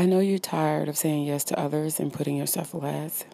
I 0.00 0.06
know 0.06 0.20
you're 0.20 0.38
tired 0.38 0.88
of 0.88 0.96
saying 0.96 1.24
yes 1.24 1.44
to 1.44 1.60
others 1.60 2.00
and 2.00 2.10
putting 2.10 2.34
yourself 2.34 2.72
last. 2.72 3.26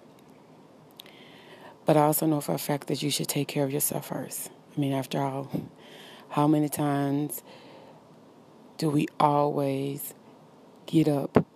But 1.85 1.97
I 1.97 2.01
also 2.01 2.27
know 2.27 2.41
for 2.41 2.55
a 2.55 2.59
fact 2.59 2.89
that 2.89 3.05
you 3.05 3.09
should 3.09 3.29
take 3.29 3.47
care 3.47 3.63
of 3.63 3.71
yourself 3.71 4.09
first. 4.09 4.51
I 4.77 4.81
mean, 4.81 4.93
after 4.93 5.23
all, 5.23 5.49
how 6.31 6.49
many 6.49 6.69
times 6.69 7.41
do 8.79 8.91
we 8.91 9.07
always 9.21 10.13
get 10.87 11.07
up, 11.07 11.47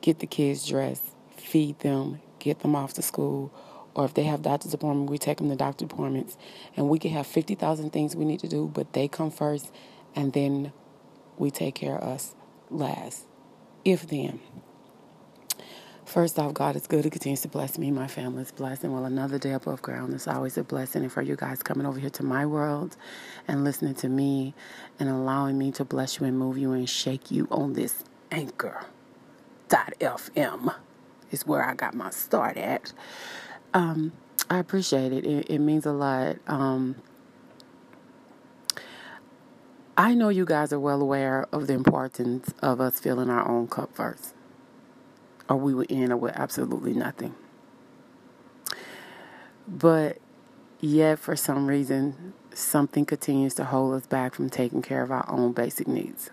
get 0.00 0.20
the 0.20 0.26
kids 0.26 0.66
dressed, 0.66 1.04
feed 1.36 1.80
them, 1.80 2.20
get 2.38 2.60
them 2.60 2.74
off 2.74 2.94
to 2.94 3.02
school, 3.02 3.52
or 3.94 4.06
if 4.06 4.14
they 4.14 4.24
have 4.24 4.40
doctor's 4.40 4.72
appointment, 4.72 5.10
we 5.10 5.18
take 5.18 5.36
them 5.36 5.50
to 5.50 5.54
doctor 5.54 5.84
appointments, 5.84 6.38
and 6.78 6.88
we 6.88 6.98
can 6.98 7.10
have 7.10 7.26
50,000 7.26 7.90
things 7.90 8.16
we 8.16 8.24
need 8.24 8.40
to 8.40 8.48
do, 8.48 8.70
but 8.72 8.94
they 8.94 9.06
come 9.06 9.30
first, 9.30 9.70
and 10.16 10.32
then 10.32 10.72
we 11.36 11.50
take 11.50 11.74
care 11.74 11.96
of 11.96 12.08
us 12.08 12.34
last. 12.70 13.26
If 13.84 14.08
then. 14.08 14.40
First 16.04 16.38
off, 16.40 16.54
God 16.54 16.74
is 16.74 16.88
good. 16.88 17.04
He 17.04 17.10
continues 17.10 17.42
to 17.42 17.48
bless 17.48 17.78
me. 17.78 17.90
My 17.92 18.08
family 18.08 18.42
is 18.42 18.50
blessed. 18.50 18.82
And 18.82 18.92
while 18.92 19.04
another 19.04 19.38
day 19.38 19.52
above 19.52 19.80
ground 19.80 20.12
is 20.12 20.26
always 20.26 20.58
a 20.58 20.64
blessing. 20.64 21.02
And 21.02 21.12
for 21.12 21.22
you 21.22 21.36
guys 21.36 21.62
coming 21.62 21.86
over 21.86 22.00
here 22.00 22.10
to 22.10 22.24
my 22.24 22.44
world 22.44 22.96
and 23.46 23.62
listening 23.62 23.94
to 23.96 24.08
me 24.08 24.52
and 24.98 25.08
allowing 25.08 25.56
me 25.56 25.70
to 25.72 25.84
bless 25.84 26.18
you 26.18 26.26
and 26.26 26.36
move 26.36 26.58
you 26.58 26.72
and 26.72 26.88
shake 26.90 27.30
you 27.30 27.46
on 27.50 27.74
this 27.74 28.02
anchor. 28.32 28.84
Dot 29.68 29.94
FM 30.00 30.74
is 31.30 31.46
where 31.46 31.64
I 31.64 31.74
got 31.74 31.94
my 31.94 32.10
start 32.10 32.56
at. 32.56 32.92
Um, 33.72 34.12
I 34.50 34.58
appreciate 34.58 35.12
it. 35.12 35.24
it. 35.24 35.48
It 35.48 35.60
means 35.60 35.86
a 35.86 35.92
lot. 35.92 36.38
Um, 36.48 36.96
I 40.00 40.14
know 40.14 40.30
you 40.30 40.46
guys 40.46 40.72
are 40.72 40.80
well 40.80 41.02
aware 41.02 41.46
of 41.52 41.66
the 41.66 41.74
importance 41.74 42.54
of 42.62 42.80
us 42.80 42.98
filling 42.98 43.28
our 43.28 43.46
own 43.46 43.68
cup 43.68 43.94
first 43.94 44.32
or 45.46 45.56
we 45.56 45.74
would 45.74 45.92
end 45.92 46.10
up 46.10 46.20
with 46.20 46.34
absolutely 46.36 46.94
nothing. 46.94 47.34
But 49.68 50.16
yet, 50.80 51.18
for 51.18 51.36
some 51.36 51.66
reason, 51.66 52.32
something 52.54 53.04
continues 53.04 53.52
to 53.56 53.64
hold 53.64 53.92
us 53.92 54.06
back 54.06 54.34
from 54.34 54.48
taking 54.48 54.80
care 54.80 55.02
of 55.02 55.10
our 55.10 55.28
own 55.28 55.52
basic 55.52 55.86
needs. 55.86 56.30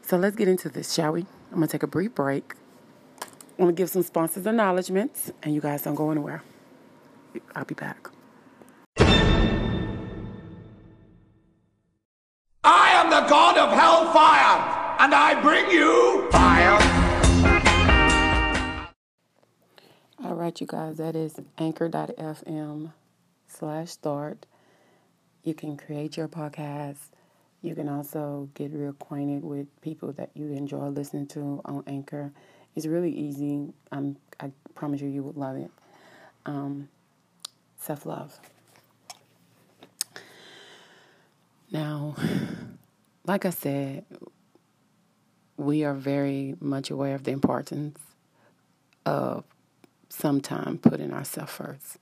So 0.00 0.16
let's 0.16 0.34
get 0.34 0.48
into 0.48 0.70
this, 0.70 0.94
shall 0.94 1.12
we? 1.12 1.26
I'm 1.50 1.56
going 1.58 1.68
to 1.68 1.72
take 1.72 1.82
a 1.82 1.86
brief 1.86 2.14
break. 2.14 2.54
I'm 3.20 3.64
going 3.64 3.76
to 3.76 3.78
give 3.78 3.90
some 3.90 4.02
sponsors 4.02 4.46
acknowledgments, 4.46 5.30
and 5.42 5.54
you 5.54 5.60
guys 5.60 5.82
don't 5.82 5.94
go 5.94 6.10
anywhere. 6.10 6.42
I'll 7.54 7.66
be 7.66 7.74
back. 7.74 8.08
I 15.18 15.34
bring 15.40 15.70
you 15.70 16.28
fire. 16.30 16.76
All 20.22 20.34
right, 20.34 20.60
you 20.60 20.66
guys, 20.66 20.98
that 20.98 21.16
is 21.16 21.40
anchor.fm 21.56 22.92
slash 23.48 23.90
start. 23.90 24.44
You 25.42 25.54
can 25.54 25.78
create 25.78 26.18
your 26.18 26.28
podcast. 26.28 26.98
You 27.62 27.74
can 27.74 27.88
also 27.88 28.50
get 28.52 28.74
reacquainted 28.74 29.40
with 29.40 29.68
people 29.80 30.12
that 30.12 30.32
you 30.34 30.52
enjoy 30.52 30.88
listening 30.88 31.28
to 31.28 31.62
on 31.64 31.82
Anchor. 31.86 32.30
It's 32.74 32.84
really 32.84 33.10
easy. 33.10 33.72
I'm, 33.90 34.18
I 34.38 34.50
promise 34.74 35.00
you, 35.00 35.08
you 35.08 35.22
would 35.22 35.38
love 35.38 35.56
it. 35.56 35.70
Um, 36.44 36.90
Self 37.78 38.04
love. 38.04 38.38
Now, 41.72 42.16
like 43.24 43.46
I 43.46 43.50
said, 43.50 44.04
we 45.56 45.84
are 45.84 45.94
very 45.94 46.54
much 46.60 46.90
aware 46.90 47.14
of 47.14 47.24
the 47.24 47.30
importance 47.30 47.98
of 49.04 49.44
sometime 50.08 50.78
putting 50.78 51.12
ourselves 51.12 51.52
first. 51.52 51.98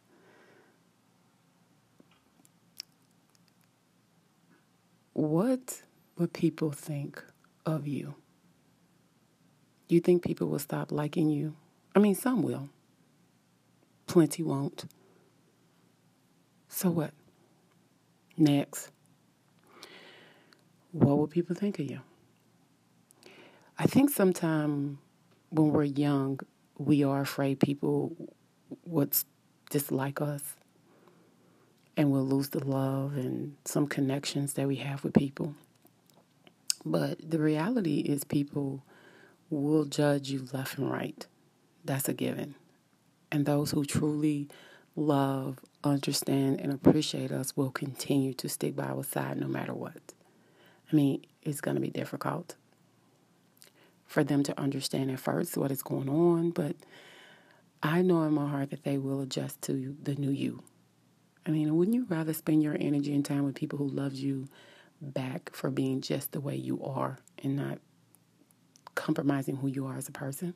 What 5.12 5.82
would 6.18 6.32
people 6.32 6.72
think 6.72 7.22
of 7.64 7.86
you? 7.86 8.14
You 9.88 10.00
think 10.00 10.24
people 10.24 10.48
will 10.48 10.58
stop 10.58 10.90
liking 10.90 11.30
you? 11.30 11.54
I 11.94 12.00
mean, 12.00 12.14
some 12.14 12.42
will. 12.42 12.68
Plenty 14.06 14.42
won't. 14.42 14.86
So 16.68 16.90
what? 16.90 17.12
Next. 18.36 18.90
What 20.90 21.18
will 21.18 21.28
people 21.28 21.54
think 21.54 21.78
of 21.78 21.88
you? 21.88 22.00
I 23.76 23.86
think 23.86 24.10
sometimes 24.10 24.98
when 25.50 25.72
we're 25.72 25.84
young, 25.84 26.40
we 26.78 27.02
are 27.02 27.20
afraid 27.20 27.58
people 27.58 28.16
would 28.86 29.16
dislike 29.70 30.20
us 30.20 30.54
and 31.96 32.10
we'll 32.10 32.26
lose 32.26 32.50
the 32.50 32.64
love 32.64 33.16
and 33.16 33.56
some 33.64 33.86
connections 33.86 34.54
that 34.54 34.68
we 34.68 34.76
have 34.76 35.02
with 35.02 35.14
people. 35.14 35.54
But 36.84 37.30
the 37.30 37.38
reality 37.38 38.00
is, 38.00 38.24
people 38.24 38.82
will 39.50 39.84
judge 39.84 40.30
you 40.30 40.46
left 40.52 40.78
and 40.78 40.90
right. 40.90 41.26
That's 41.84 42.08
a 42.08 42.14
given. 42.14 42.54
And 43.32 43.46
those 43.46 43.70
who 43.70 43.84
truly 43.84 44.48
love, 44.94 45.58
understand, 45.82 46.60
and 46.60 46.72
appreciate 46.72 47.32
us 47.32 47.56
will 47.56 47.70
continue 47.70 48.34
to 48.34 48.48
stick 48.48 48.76
by 48.76 48.84
our 48.84 49.02
side 49.02 49.38
no 49.38 49.48
matter 49.48 49.74
what. 49.74 50.12
I 50.92 50.96
mean, 50.96 51.24
it's 51.42 51.60
going 51.60 51.76
to 51.76 51.80
be 51.80 51.90
difficult 51.90 52.56
for 54.14 54.22
them 54.22 54.44
to 54.44 54.58
understand 54.60 55.10
at 55.10 55.18
first 55.18 55.56
what 55.56 55.72
is 55.72 55.82
going 55.82 56.08
on, 56.08 56.50
but 56.50 56.76
I 57.82 58.00
know 58.00 58.22
in 58.22 58.32
my 58.32 58.48
heart 58.48 58.70
that 58.70 58.84
they 58.84 58.96
will 58.96 59.20
adjust 59.20 59.60
to 59.62 59.96
the 60.00 60.14
new 60.14 60.30
you. 60.30 60.62
I 61.44 61.50
mean, 61.50 61.76
wouldn't 61.76 61.96
you 61.96 62.06
rather 62.08 62.32
spend 62.32 62.62
your 62.62 62.76
energy 62.78 63.12
and 63.12 63.24
time 63.24 63.42
with 63.42 63.56
people 63.56 63.76
who 63.76 63.88
love 63.88 64.14
you 64.14 64.48
back 65.02 65.50
for 65.52 65.68
being 65.68 66.00
just 66.00 66.30
the 66.30 66.40
way 66.40 66.54
you 66.54 66.80
are 66.84 67.18
and 67.42 67.56
not 67.56 67.80
compromising 68.94 69.56
who 69.56 69.66
you 69.66 69.84
are 69.84 69.96
as 69.96 70.08
a 70.08 70.12
person? 70.12 70.54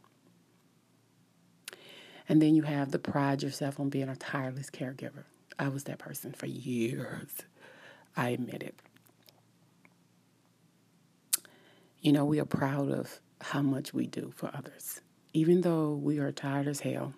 And 2.29 2.41
then 2.41 2.55
you 2.55 2.63
have 2.63 2.93
the 2.93 3.01
pride 3.01 3.43
yourself 3.43 3.81
on 3.81 3.89
being 3.89 4.09
a 4.09 4.15
tireless 4.15 4.71
caregiver. 4.71 5.25
I 5.59 5.69
was 5.69 5.83
that 5.85 5.99
person 5.99 6.33
for 6.33 6.47
years. 6.47 7.31
I 8.17 8.29
admit 8.29 8.63
it. 8.63 8.77
You 12.01 12.13
know, 12.13 12.25
we 12.25 12.39
are 12.39 12.45
proud 12.45 12.93
of 12.93 13.19
how 13.41 13.63
much 13.63 13.95
we 13.95 14.07
do 14.07 14.33
for 14.35 14.51
others, 14.55 15.01
even 15.33 15.61
though 15.63 15.93
we 15.95 16.19
are 16.19 16.33
tired 16.33 16.67
as 16.67 16.81
hell. 16.81 17.15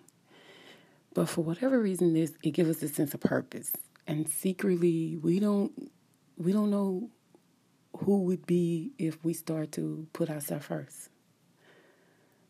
But 1.13 1.27
for 1.29 1.43
whatever 1.43 1.79
reason, 1.79 2.13
this 2.13 2.33
it 2.43 2.51
gives 2.51 2.69
us 2.69 2.83
a 2.83 2.87
sense 2.87 3.13
of 3.13 3.19
purpose, 3.19 3.73
and 4.07 4.29
secretly, 4.29 5.17
we 5.17 5.39
don't 5.39 5.91
we 6.37 6.51
don't 6.51 6.71
know 6.71 7.09
who 7.97 8.23
would 8.23 8.45
be 8.45 8.93
if 8.97 9.23
we 9.23 9.33
start 9.33 9.71
to 9.73 10.07
put 10.13 10.29
ourselves 10.29 10.65
first. 10.65 11.09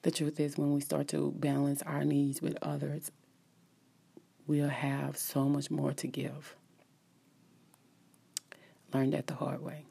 The 0.03 0.11
truth 0.11 0.39
is, 0.39 0.57
when 0.57 0.73
we 0.73 0.81
start 0.81 1.07
to 1.09 1.31
balance 1.35 1.81
our 1.83 2.03
needs 2.03 2.41
with 2.41 2.57
others, 2.61 3.11
we'll 4.47 4.69
have 4.69 5.17
so 5.17 5.45
much 5.47 5.69
more 5.69 5.93
to 5.93 6.07
give. 6.07 6.55
Learned 8.93 9.13
that 9.13 9.27
the 9.27 9.35
hard 9.35 9.61
way. 9.61 9.85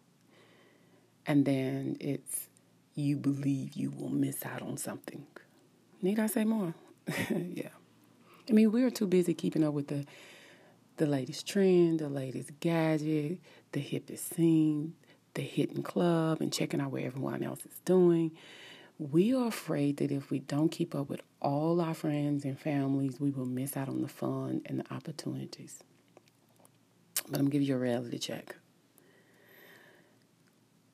And 1.27 1.45
then 1.45 1.97
it's 2.01 2.50
you 2.95 3.17
believe 3.17 3.75
you 3.75 3.91
will 3.91 4.11
miss 4.11 4.45
out 4.45 4.63
on 4.63 4.77
something. 4.77 5.27
Need 6.03 6.19
I 6.19 6.27
say 6.27 6.45
more? 6.45 6.75
yeah. 7.31 7.69
I 8.49 8.53
mean, 8.53 8.73
we're 8.73 8.91
too 8.91 9.07
busy 9.07 9.35
keeping 9.35 9.65
up 9.65 9.75
with 9.75 9.89
the 9.89 10.07
the 10.97 11.07
latest 11.07 11.47
trend, 11.47 12.01
the 12.01 12.11
latest 12.11 12.51
gadget, 12.61 13.39
the 13.73 13.81
hippest 13.81 14.35
scene, 14.35 14.93
the 15.33 15.41
hidden 15.41 15.83
club, 15.83 16.43
and 16.43 16.53
checking 16.53 16.79
out 16.79 16.93
what 16.93 17.03
everyone 17.03 17.43
else 17.43 17.65
is 17.65 17.79
doing. 17.87 18.33
We 18.99 19.35
are 19.35 19.47
afraid 19.47 19.97
that 19.97 20.13
if 20.13 20.31
we 20.31 20.41
don't 20.41 20.69
keep 20.69 20.95
up 20.95 21.09
with 21.09 21.23
all 21.41 21.81
our 21.81 21.95
friends 21.95 22.45
and 22.45 22.59
families, 22.59 23.19
we 23.19 23.31
will 23.31 23.47
miss 23.47 23.79
out 23.79 23.89
on 23.89 24.03
the 24.03 24.09
fun 24.09 24.61
and 24.67 24.81
the 24.81 24.95
opportunities. 24.95 25.83
But 27.31 27.39
I'm 27.39 27.47
gonna 27.47 27.51
give 27.51 27.63
you 27.63 27.77
a 27.77 27.79
reality 27.79 28.19
check 28.19 28.57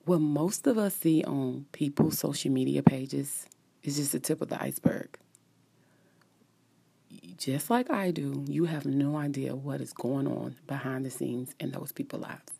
what 0.06 0.20
most 0.20 0.68
of 0.68 0.78
us 0.78 0.94
see 0.94 1.24
on 1.24 1.66
people's 1.72 2.18
social 2.18 2.52
media 2.52 2.80
pages 2.80 3.46
is 3.82 3.96
just 3.96 4.12
the 4.12 4.20
tip 4.20 4.40
of 4.40 4.48
the 4.48 4.62
iceberg. 4.62 5.18
Just 7.36 7.70
like 7.70 7.90
I 7.90 8.12
do, 8.12 8.44
you 8.46 8.66
have 8.66 8.86
no 8.86 9.16
idea 9.16 9.56
what 9.56 9.80
is 9.80 9.92
going 9.92 10.28
on 10.28 10.56
behind 10.68 11.04
the 11.04 11.10
scenes 11.10 11.54
in 11.58 11.72
those 11.72 11.90
people's 11.90 12.22
lives. 12.22 12.52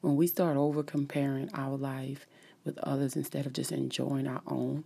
When 0.00 0.14
we 0.14 0.28
start 0.28 0.56
over 0.56 0.84
comparing 0.84 1.50
our 1.54 1.76
life 1.76 2.24
with 2.64 2.78
others 2.78 3.16
instead 3.16 3.46
of 3.46 3.52
just 3.52 3.72
enjoying 3.72 4.28
our 4.28 4.42
own, 4.46 4.84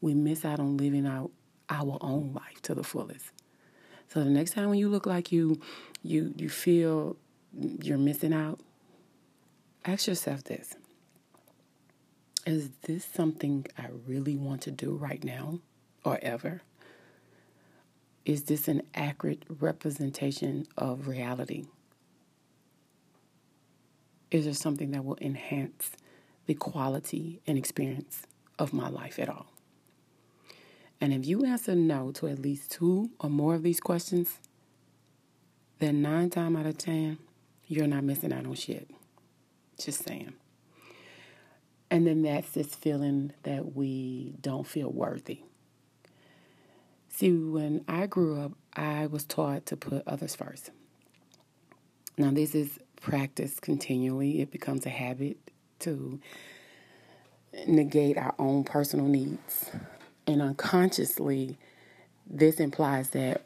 we 0.00 0.14
miss 0.14 0.44
out 0.44 0.60
on 0.60 0.76
living 0.76 1.08
out 1.08 1.32
our 1.68 1.98
own 2.00 2.34
life 2.34 2.62
to 2.62 2.74
the 2.74 2.84
fullest. 2.84 3.32
So 4.08 4.22
the 4.22 4.30
next 4.30 4.52
time 4.52 4.68
when 4.68 4.78
you 4.78 4.88
look 4.88 5.06
like 5.06 5.32
you 5.32 5.60
you 6.04 6.32
you 6.36 6.48
feel 6.48 7.16
you're 7.82 7.98
missing 7.98 8.32
out, 8.32 8.60
ask 9.84 10.06
yourself 10.06 10.44
this 10.44 10.76
is 12.46 12.70
this 12.82 13.04
something 13.04 13.66
I 13.76 13.88
really 14.06 14.36
want 14.36 14.62
to 14.62 14.70
do 14.70 14.94
right 14.94 15.22
now 15.22 15.58
or 16.04 16.18
ever? 16.22 16.62
Is 18.24 18.44
this 18.44 18.68
an 18.68 18.82
accurate 18.94 19.42
representation 19.48 20.66
of 20.78 21.08
reality? 21.08 21.66
Is 24.30 24.44
there 24.44 24.54
something 24.54 24.92
that 24.92 25.04
will 25.04 25.18
enhance 25.20 25.90
the 26.46 26.54
quality 26.54 27.40
and 27.46 27.58
experience 27.58 28.22
of 28.58 28.72
my 28.72 28.88
life 28.88 29.18
at 29.18 29.28
all? 29.28 29.46
And 31.00 31.12
if 31.12 31.26
you 31.26 31.44
answer 31.44 31.74
no 31.74 32.10
to 32.12 32.28
at 32.28 32.38
least 32.38 32.70
two 32.70 33.10
or 33.20 33.28
more 33.28 33.54
of 33.54 33.62
these 33.62 33.80
questions, 33.80 34.38
then 35.78 36.00
nine 36.00 36.30
times 36.30 36.56
out 36.56 36.66
of 36.66 36.78
ten, 36.78 37.18
you're 37.66 37.86
not 37.86 38.04
missing 38.04 38.32
out 38.32 38.46
on 38.46 38.54
shit. 38.54 38.88
Just 39.78 40.04
saying. 40.04 40.32
And 41.90 42.06
then 42.06 42.22
that's 42.22 42.50
this 42.50 42.74
feeling 42.74 43.32
that 43.44 43.76
we 43.76 44.34
don't 44.40 44.66
feel 44.66 44.90
worthy. 44.90 45.40
See, 47.08 47.32
when 47.32 47.84
I 47.88 48.06
grew 48.06 48.40
up, 48.40 48.52
I 48.74 49.06
was 49.06 49.24
taught 49.24 49.66
to 49.66 49.76
put 49.76 50.02
others 50.06 50.34
first. 50.34 50.70
Now, 52.18 52.30
this 52.30 52.54
is 52.54 52.78
practiced 53.00 53.62
continually, 53.62 54.40
it 54.40 54.50
becomes 54.50 54.84
a 54.84 54.90
habit 54.90 55.38
to 55.80 56.20
negate 57.66 58.18
our 58.18 58.34
own 58.38 58.64
personal 58.64 59.06
needs. 59.06 59.70
And 60.26 60.42
unconsciously, 60.42 61.56
this 62.28 62.58
implies 62.58 63.10
that 63.10 63.42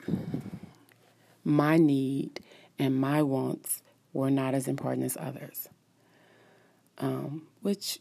my 1.44 1.76
need 1.76 2.40
and 2.78 2.96
my 2.98 3.22
wants 3.22 3.82
were 4.12 4.30
not 4.30 4.54
as 4.54 4.66
important 4.66 5.04
as 5.04 5.16
others, 5.20 5.68
um, 6.98 7.42
which 7.60 7.98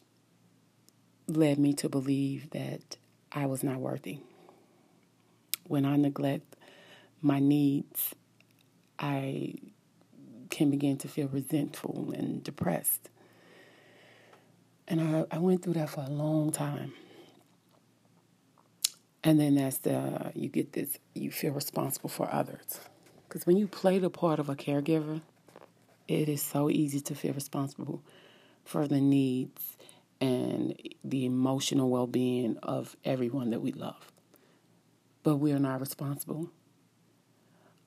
led 1.29 1.59
me 1.59 1.73
to 1.73 1.89
believe 1.89 2.49
that 2.51 2.97
I 3.31 3.45
was 3.45 3.63
not 3.63 3.77
worthy. 3.77 4.19
When 5.65 5.85
I 5.85 5.95
neglect 5.95 6.55
my 7.21 7.39
needs, 7.39 8.15
I 8.97 9.55
can 10.49 10.71
begin 10.71 10.97
to 10.97 11.07
feel 11.07 11.27
resentful 11.27 12.11
and 12.15 12.43
depressed. 12.43 13.09
And 14.87 14.99
I, 15.01 15.25
I 15.31 15.37
went 15.37 15.61
through 15.63 15.73
that 15.73 15.89
for 15.89 16.01
a 16.01 16.09
long 16.09 16.51
time. 16.51 16.93
And 19.23 19.39
then 19.39 19.55
that's 19.55 19.79
the, 19.79 20.31
you 20.33 20.49
get 20.49 20.73
this, 20.73 20.97
you 21.13 21.29
feel 21.31 21.53
responsible 21.53 22.09
for 22.09 22.33
others. 22.33 22.79
Because 23.27 23.45
when 23.45 23.57
you 23.57 23.67
play 23.67 23.99
the 23.99 24.09
part 24.09 24.39
of 24.39 24.49
a 24.49 24.55
caregiver, 24.55 25.21
it 26.07 26.27
is 26.27 26.41
so 26.41 26.69
easy 26.69 26.99
to 27.01 27.13
feel 27.13 27.33
responsible 27.33 28.01
for 28.65 28.87
the 28.87 28.99
needs 28.99 29.77
and 30.21 30.75
the 31.03 31.25
emotional 31.25 31.89
well 31.89 32.07
being 32.07 32.57
of 32.63 32.95
everyone 33.05 33.51
that 33.51 33.61
we 33.61 33.71
love. 33.71 34.11
But 35.23 35.37
we 35.37 35.51
are 35.51 35.59
not 35.59 35.79
responsible. 35.79 36.51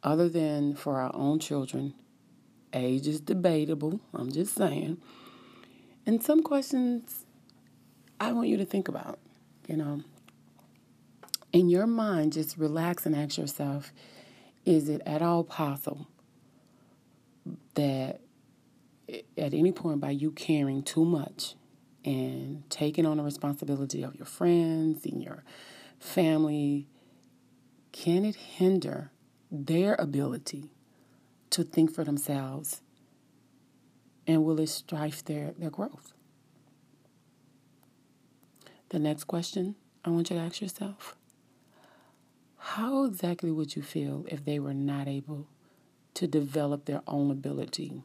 Other 0.02 0.29
than 0.29 0.75
for 0.75 1.00
our 1.00 1.14
own 1.14 1.38
children, 1.38 1.94
age 2.73 3.06
is 3.06 3.20
debatable, 3.20 4.00
I'm 4.12 4.32
just 4.32 4.55
saying. 4.55 4.99
And 6.05 6.23
some 6.23 6.43
questions 6.43 7.25
I 8.19 8.32
want 8.32 8.49
you 8.49 8.56
to 8.56 8.64
think 8.64 8.88
about, 8.88 9.19
you 9.69 9.76
know. 9.76 10.02
In 11.52 11.69
your 11.69 11.87
mind, 11.87 12.32
just 12.32 12.56
relax 12.56 13.06
and 13.06 13.14
ask 13.14 13.37
yourself 13.37 13.93
is 14.64 14.88
it 14.88 15.02
at 15.05 15.23
all 15.23 15.43
possible 15.44 16.06
that 17.75 18.20
at 19.08 19.55
any 19.55 19.73
point 19.73 20.00
by 20.00 20.11
you 20.11 20.31
caring 20.31 20.82
too 20.82 21.05
much 21.05 21.56
and 22.05 22.69
taking 22.71 23.07
on 23.07 23.17
the 23.17 23.23
responsibility 23.23 24.03
of 24.03 24.15
your 24.17 24.27
friends 24.27 25.05
and 25.05 25.23
your 25.23 25.45
family, 25.99 26.89
can 27.93 28.25
it 28.25 28.35
hinder 28.35 29.11
their 29.51 29.95
ability 29.99 30.71
to 31.51 31.63
think 31.63 31.95
for 31.95 32.05
themselves 32.05 32.81
and 34.27 34.45
will 34.45 34.59
it 34.61 34.69
strife 34.69 35.25
their, 35.25 35.53
their 35.59 35.71
growth? 35.71 36.13
The 38.89 38.99
next 38.99 39.25
question 39.25 39.77
I 40.05 40.11
want 40.11 40.31
you 40.31 40.37
to 40.37 40.43
ask 40.43 40.61
yourself 40.61 41.17
how 42.57 43.05
exactly 43.05 43.51
would 43.51 43.75
you 43.77 43.83
feel 43.83 44.25
if 44.29 44.45
they 44.45 44.59
were 44.59 44.75
not 44.75 45.09
able 45.09 45.47
to 46.15 46.27
develop 46.27 46.85
their 46.85 47.03
own 47.07 47.31
ability 47.31 48.03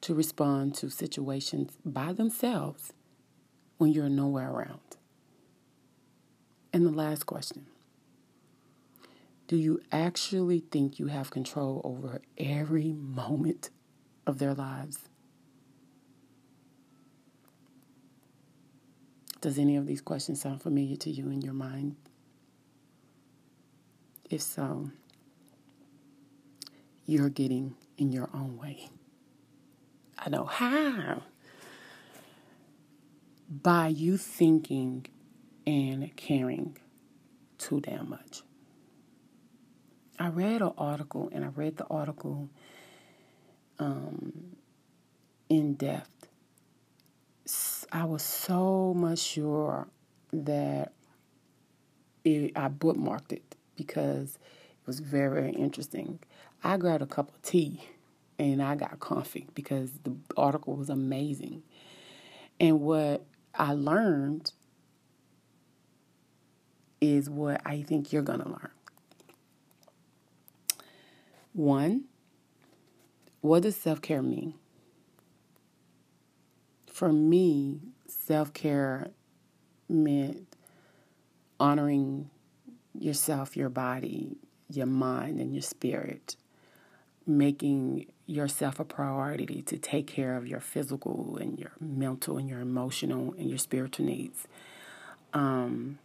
to 0.00 0.14
respond 0.14 0.74
to 0.74 0.90
situations 0.90 1.76
by 1.84 2.12
themselves 2.12 2.92
when 3.80 3.92
you're 3.92 4.10
nowhere 4.10 4.50
around? 4.50 4.98
And 6.70 6.84
the 6.84 6.90
last 6.90 7.24
question 7.24 7.64
Do 9.48 9.56
you 9.56 9.80
actually 9.90 10.60
think 10.60 10.98
you 10.98 11.06
have 11.06 11.30
control 11.30 11.80
over 11.82 12.20
every 12.36 12.92
moment 12.92 13.70
of 14.26 14.38
their 14.38 14.52
lives? 14.52 14.98
Does 19.40 19.58
any 19.58 19.76
of 19.76 19.86
these 19.86 20.02
questions 20.02 20.42
sound 20.42 20.60
familiar 20.60 20.96
to 20.96 21.10
you 21.10 21.30
in 21.30 21.40
your 21.40 21.54
mind? 21.54 21.96
If 24.28 24.42
so, 24.42 24.90
you're 27.06 27.30
getting 27.30 27.76
in 27.96 28.12
your 28.12 28.28
own 28.34 28.58
way. 28.58 28.90
I 30.18 30.28
know 30.28 30.44
how. 30.44 31.22
By 33.50 33.88
you 33.88 34.16
thinking 34.16 35.06
and 35.66 36.14
caring 36.14 36.78
too 37.58 37.80
damn 37.80 38.08
much. 38.08 38.42
I 40.20 40.28
read 40.28 40.62
an 40.62 40.72
article, 40.78 41.30
and 41.32 41.44
I 41.44 41.48
read 41.48 41.76
the 41.76 41.86
article 41.86 42.48
um, 43.80 44.56
in 45.48 45.74
depth. 45.74 46.28
I 47.90 48.04
was 48.04 48.22
so 48.22 48.94
much 48.94 49.18
sure 49.18 49.88
that 50.32 50.92
it, 52.24 52.52
I 52.54 52.68
bookmarked 52.68 53.32
it 53.32 53.56
because 53.74 54.34
it 54.34 54.86
was 54.86 55.00
very, 55.00 55.40
very 55.40 55.52
interesting. 55.52 56.20
I 56.62 56.76
grabbed 56.76 57.02
a 57.02 57.06
cup 57.06 57.30
of 57.30 57.42
tea 57.42 57.82
and 58.38 58.62
I 58.62 58.76
got 58.76 59.00
comfy 59.00 59.48
because 59.54 59.90
the 60.04 60.14
article 60.36 60.76
was 60.76 60.88
amazing. 60.88 61.62
And 62.60 62.80
what 62.80 63.24
I 63.54 63.72
learned 63.72 64.52
is 67.00 67.30
what 67.30 67.60
I 67.64 67.82
think 67.82 68.12
you're 68.12 68.22
going 68.22 68.40
to 68.40 68.48
learn. 68.48 68.70
One, 71.52 72.04
what 73.40 73.62
does 73.62 73.76
self 73.76 74.00
care 74.00 74.22
mean? 74.22 74.54
For 76.86 77.12
me, 77.12 77.80
self 78.06 78.52
care 78.52 79.10
meant 79.88 80.54
honoring 81.58 82.30
yourself, 82.98 83.56
your 83.56 83.68
body, 83.68 84.36
your 84.68 84.86
mind, 84.86 85.40
and 85.40 85.52
your 85.52 85.62
spirit, 85.62 86.36
making 87.26 88.06
yourself 88.30 88.78
a 88.80 88.84
priority 88.84 89.62
to 89.62 89.76
take 89.76 90.06
care 90.06 90.36
of 90.36 90.46
your 90.46 90.60
physical 90.60 91.36
and 91.40 91.58
your 91.58 91.72
mental 91.80 92.38
and 92.38 92.48
your 92.48 92.60
emotional 92.60 93.34
and 93.38 93.48
your 93.48 93.58
spiritual 93.58 94.06
needs. 94.06 94.46
Um, 95.32 95.98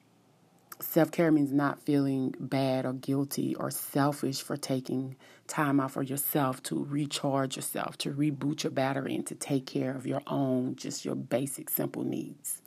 Self 0.82 1.10
care 1.10 1.32
means 1.32 1.53
not 1.53 1.82
feeling 1.82 2.36
bad 2.38 2.86
or 2.86 2.91
guilty 2.91 3.55
or 3.55 3.72
selfish 3.72 4.41
for 4.41 4.58
taking 4.58 5.15
time 5.48 5.79
out 5.79 5.91
for 5.91 6.03
yourself 6.03 6.62
to 6.63 6.84
recharge 6.84 7.55
yourself, 7.55 7.98
to 8.00 8.12
reboot 8.12 8.63
your 8.63 8.72
battery, 8.72 9.15
and 9.15 9.25
to 9.27 9.36
take 9.36 9.65
care 9.65 9.96
of 9.96 10.05
your 10.05 10.22
own, 10.27 10.75
just 10.75 11.05
your 11.05 11.15
basic, 11.15 11.70
simple 11.70 12.03
needs. 12.03 12.62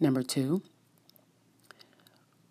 Number 0.00 0.22
two, 0.22 0.62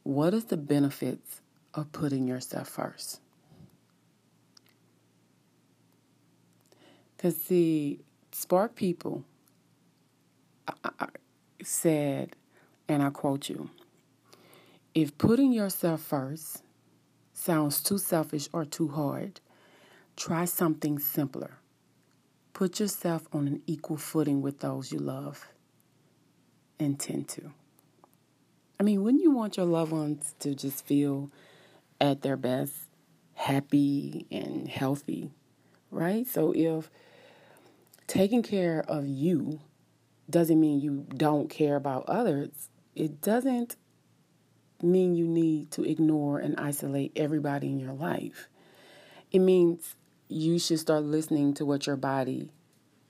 what 0.03 0.35
is 0.35 0.45
the 0.45 0.57
benefits 0.57 1.41
of 1.73 1.91
putting 1.91 2.27
yourself 2.27 2.69
first? 2.69 3.21
Because, 7.25 7.41
see, 7.41 8.01
SparkPeople 8.31 9.23
said, 11.63 12.35
and 12.87 13.01
I 13.01 13.09
quote 13.09 13.49
you 13.49 13.71
if 14.93 15.17
putting 15.17 15.51
yourself 15.51 16.01
first 16.01 16.61
sounds 17.33 17.81
too 17.81 17.97
selfish 17.97 18.47
or 18.53 18.63
too 18.63 18.89
hard, 18.89 19.41
try 20.15 20.45
something 20.45 20.99
simpler. 20.99 21.57
Put 22.53 22.79
yourself 22.79 23.27
on 23.33 23.47
an 23.47 23.63
equal 23.65 23.97
footing 23.97 24.43
with 24.43 24.59
those 24.59 24.91
you 24.91 24.99
love 24.99 25.47
and 26.79 26.99
tend 26.99 27.27
to. 27.29 27.51
I 28.79 28.83
mean, 28.83 29.01
wouldn't 29.01 29.23
you 29.23 29.31
want 29.31 29.57
your 29.57 29.65
loved 29.65 29.93
ones 29.93 30.35
to 30.41 30.53
just 30.53 30.85
feel 30.85 31.31
at 31.99 32.21
their 32.21 32.37
best, 32.37 32.73
happy 33.33 34.27
and 34.29 34.67
healthy, 34.69 35.31
right? 35.89 36.27
So 36.27 36.53
if 36.55 36.91
taking 38.15 38.41
care 38.41 38.81
of 38.87 39.05
you 39.05 39.59
doesn't 40.29 40.59
mean 40.59 40.79
you 40.79 41.05
don't 41.17 41.49
care 41.49 41.75
about 41.75 42.05
others. 42.07 42.69
It 42.95 43.19
doesn't 43.19 43.75
mean 44.81 45.15
you 45.15 45.27
need 45.27 45.71
to 45.71 45.83
ignore 45.83 46.39
and 46.39 46.57
isolate 46.57 47.11
everybody 47.17 47.67
in 47.67 47.77
your 47.77 47.91
life. 47.91 48.47
It 49.31 49.39
means 49.39 49.95
you 50.29 50.59
should 50.59 50.79
start 50.79 51.03
listening 51.03 51.55
to 51.55 51.65
what 51.65 51.87
your 51.87 51.97
body 51.97 52.51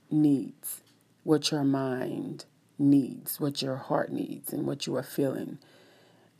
needs, 0.09 0.81
what 1.23 1.51
your 1.51 1.63
mind 1.63 2.45
needs, 2.79 3.39
what 3.39 3.61
your 3.61 3.75
heart 3.75 4.11
needs, 4.11 4.51
and 4.51 4.65
what 4.65 4.87
you 4.87 4.95
are 4.95 5.03
feeling. 5.03 5.59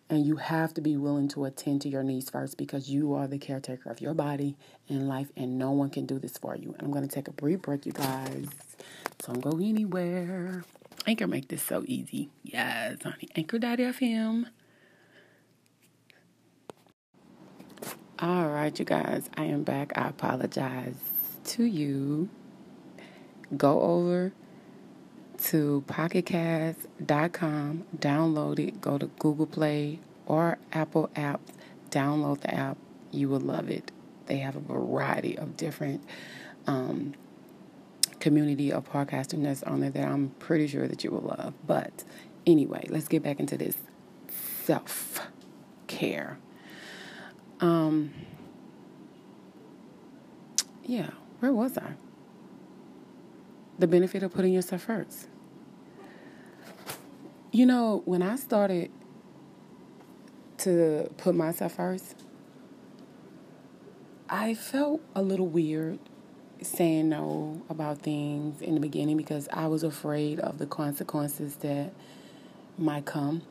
And 0.08 0.26
you 0.26 0.36
have 0.36 0.74
to 0.76 0.82
be 0.82 0.98
willing 0.98 1.28
to 1.30 1.46
attend 1.46 1.82
to 1.82 1.90
your 1.90 2.04
needs 2.04 2.30
first 2.30 2.58
because 2.58 2.90
you 2.90 3.16
are 3.16 3.28
the 3.28 3.40
caretaker 3.40 3.90
of 3.90 4.02
your 4.02 4.14
body 4.14 4.56
and 4.88 5.08
life, 5.08 5.32
and 5.36 5.58
no 5.58 5.72
one 5.72 5.90
can 5.90 6.06
do 6.06 6.20
this 6.20 6.38
for 6.38 6.56
you. 6.56 6.74
And 6.74 6.84
I'm 6.84 6.92
going 6.92 7.08
to 7.08 7.14
take 7.14 7.28
a 7.28 7.32
brief 7.32 7.64
break, 7.64 7.88
you 7.88 7.92
guys. 7.92 8.48
Don't 9.26 9.42
go 9.42 9.58
anywhere. 9.58 10.64
Anchor 11.08 11.28
make 11.28 11.48
this 11.48 11.64
so 11.64 11.84
easy. 11.88 12.30
Yes, 12.44 12.98
honey. 13.04 13.30
Anchor.fm. 13.36 14.46
All 18.20 18.48
right, 18.48 18.78
you 18.78 18.86
guys. 18.86 19.30
I 19.36 19.46
am 19.46 19.64
back. 19.64 19.92
I 19.98 20.08
apologize 20.10 20.96
to 21.46 21.64
you. 21.64 22.30
Go 23.58 23.82
over 23.82 24.34
to 25.46 25.84
pocketcast.com, 25.88 27.86
download 27.96 28.60
it, 28.60 28.82
go 28.82 28.98
to 28.98 29.06
Google 29.20 29.46
Play 29.46 30.00
or 30.26 30.58
Apple 30.74 31.12
apps, 31.16 31.52
download 31.92 32.42
the 32.42 32.54
app. 32.54 32.78
You 33.12 33.30
will 33.30 33.40
love 33.40 33.70
it. 33.70 33.92
They 34.26 34.38
have 34.38 34.56
a 34.56 34.60
variety 34.60 35.38
of 35.38 35.56
different 35.56 36.04
um, 36.66 37.14
community 38.20 38.74
of 38.74 38.92
podcasting 38.92 39.44
that's 39.44 39.62
on 39.64 39.82
there 39.82 39.92
that 39.92 40.08
I'm 40.08 40.30
pretty 40.40 40.66
sure 40.66 40.88
that 40.88 41.04
you 41.04 41.12
will 41.12 41.22
love. 41.22 41.54
But 41.68 42.04
anyway, 42.48 42.88
let's 42.90 43.08
get 43.08 43.22
back 43.22 43.40
into 43.40 43.56
this 43.56 43.78
self 44.64 45.28
care. 45.86 46.40
Um, 47.60 48.14
yeah, 50.84 51.12
where 51.40 51.54
was 51.54 51.78
I? 51.78 51.94
The 53.78 53.86
benefit 53.86 54.24
of 54.24 54.34
putting 54.34 54.54
yourself 54.54 54.82
first. 54.82 55.28
You 57.56 57.66
know, 57.66 58.02
when 58.04 58.22
I 58.22 58.36
started 58.36 58.92
to 60.58 61.10
put 61.16 61.36
myself 61.36 61.76
first, 61.76 62.22
I 64.30 64.54
felt 64.56 65.00
a 65.16 65.22
little 65.22 65.48
weird 65.48 66.00
saying 66.62 67.08
no 67.08 67.62
about 67.70 68.00
things 68.00 68.62
in 68.62 68.74
the 68.74 68.82
beginning 68.82 69.16
because 69.16 69.48
I 69.54 69.68
was 69.68 69.84
afraid 69.84 70.42
of 70.42 70.58
the 70.58 70.66
consequences 70.66 71.56
that 71.62 71.94
might 72.78 73.06
come. 73.06 73.42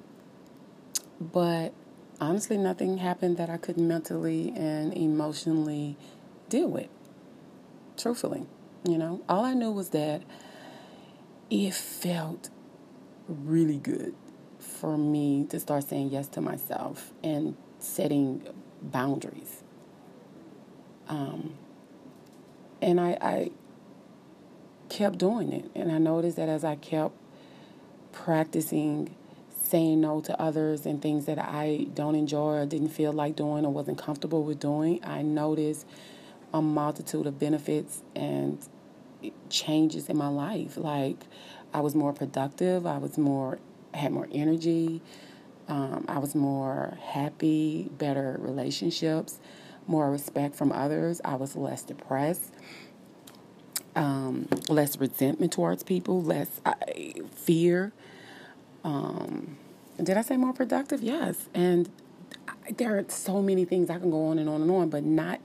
But 1.19 1.73
honestly, 2.21 2.59
nothing 2.59 2.99
happened 2.99 3.39
that 3.39 3.49
I 3.49 3.57
couldn't 3.57 3.89
mentally 3.89 4.53
and 4.55 4.95
emotionally 4.95 5.97
deal 6.51 6.69
with. 6.69 6.89
Truthfully, 7.97 8.45
you 8.87 8.99
know, 8.99 9.23
all 9.31 9.47
I 9.47 9.55
knew 9.55 9.73
was 9.73 9.89
that 9.91 10.25
it 11.49 11.73
felt 11.73 12.51
really 13.29 13.79
good 13.79 14.15
for 14.59 14.97
me 14.97 15.47
to 15.51 15.61
start 15.61 15.85
saying 15.85 16.11
yes 16.11 16.29
to 16.29 16.41
myself 16.41 17.13
and 17.23 17.57
setting 17.79 18.43
boundaries. 18.83 19.63
Um, 21.09 21.55
and 22.81 23.01
I, 23.01 23.19
I 23.21 23.51
kept 24.89 25.19
doing 25.19 25.53
it. 25.53 25.71
And 25.75 25.91
I 25.91 25.99
noticed 25.99 26.37
that 26.37 26.49
as 26.49 26.65
I 26.65 26.77
kept 26.77 27.15
practicing 28.13 29.15
saying 29.63 30.01
no 30.01 30.21
to 30.21 30.41
others 30.41 30.87
and 30.87 31.01
things 31.01 31.25
that 31.27 31.39
I 31.39 31.87
don't 31.95 32.15
enjoy 32.15 32.59
or 32.59 32.67
didn't 32.67 32.91
feel 32.91 33.13
like 33.13 33.35
doing 33.35 33.65
or 33.65 33.73
wasn't 33.73 33.99
comfortable 33.99 34.43
with 34.45 34.61
doing, 34.61 35.01
I 35.05 35.23
noticed 35.23 35.87
a 36.53 36.61
multitude 36.63 37.27
of 37.27 37.39
benefits 37.39 38.03
and 38.15 38.59
changes 39.49 40.09
in 40.09 40.17
my 40.17 40.29
life. 40.29 40.77
Like 40.77 41.25
I 41.75 41.81
was 41.81 41.95
more 41.95 42.13
productive, 42.13 42.87
I 42.87 42.99
was 42.99 43.19
more 43.19 43.59
had 43.93 44.13
more 44.13 44.29
energy, 44.33 45.03
um, 45.69 46.05
I 46.09 46.19
was 46.19 46.35
more 46.35 46.99
happy, 47.03 47.91
better 47.99 48.37
relationships, 48.41 49.39
more 49.87 50.11
respect 50.11 50.57
from 50.57 50.73
others. 50.73 51.21
I 51.25 51.35
was 51.37 51.57
less 51.57 51.83
depressed. 51.83 52.53
Um, 53.97 54.49
less 54.69 54.97
resentment 54.99 55.53
towards 55.53 55.85
people, 55.85 56.21
less 56.21 56.61
fear. 57.33 57.93
Um, 58.83 59.57
did 60.03 60.17
I 60.17 60.23
say 60.23 60.37
more 60.37 60.53
productive? 60.53 61.01
Yes. 61.01 61.49
And 61.55 61.89
there 62.77 62.99
are 62.99 63.05
so 63.09 63.41
many 63.41 63.65
things 63.65 63.91
I 63.91 63.99
can 64.01 64.11
go 64.11 64.27
on 64.27 64.41
and 64.41 64.49
on 64.49 64.63
and 64.63 64.71
on, 64.71 64.89
but 64.91 65.05
not 65.05 65.41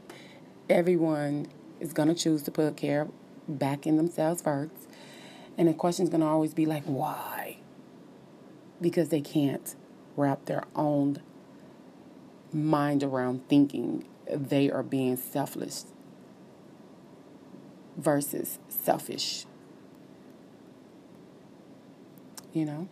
everyone 0.68 1.48
is 1.80 1.94
going 1.94 2.10
to 2.10 2.16
choose 2.16 2.42
to 2.44 2.52
put 2.52 2.76
care 2.76 3.08
back 3.48 3.86
in 3.86 3.98
themselves 3.98 4.42
first. 4.42 4.89
And 5.60 5.68
the 5.68 5.74
question 5.74 6.04
is 6.04 6.10
going 6.10 6.22
to 6.22 6.28
always 6.28 6.54
be 6.54 6.66
like, 6.66 6.86
why? 6.86 7.58
Because 8.80 9.10
they 9.10 9.20
can't 9.20 9.76
wrap 10.16 10.46
their 10.46 10.64
own 10.74 11.22
mind 12.54 13.04
around 13.04 13.46
thinking 13.50 14.06
they 14.32 14.72
are 14.72 14.84
being 14.84 15.18
selfless 15.18 15.88
versus 17.98 18.58
selfish. 18.70 19.46
You 22.54 22.64
know? 22.64 22.88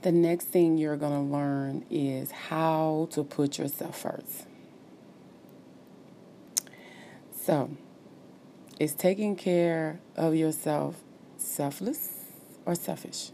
The 0.00 0.12
next 0.12 0.46
thing 0.46 0.78
you're 0.78 0.96
going 0.96 1.12
to 1.12 1.30
learn 1.30 1.84
is 1.90 2.30
how 2.30 3.08
to 3.10 3.22
put 3.22 3.58
yourself 3.58 4.00
first. 4.00 4.46
So, 7.38 7.76
is 8.78 8.94
taking 8.94 9.36
care 9.36 10.00
of 10.16 10.34
yourself 10.34 11.02
selfless 11.36 12.24
or 12.64 12.74
selfish? 12.74 13.30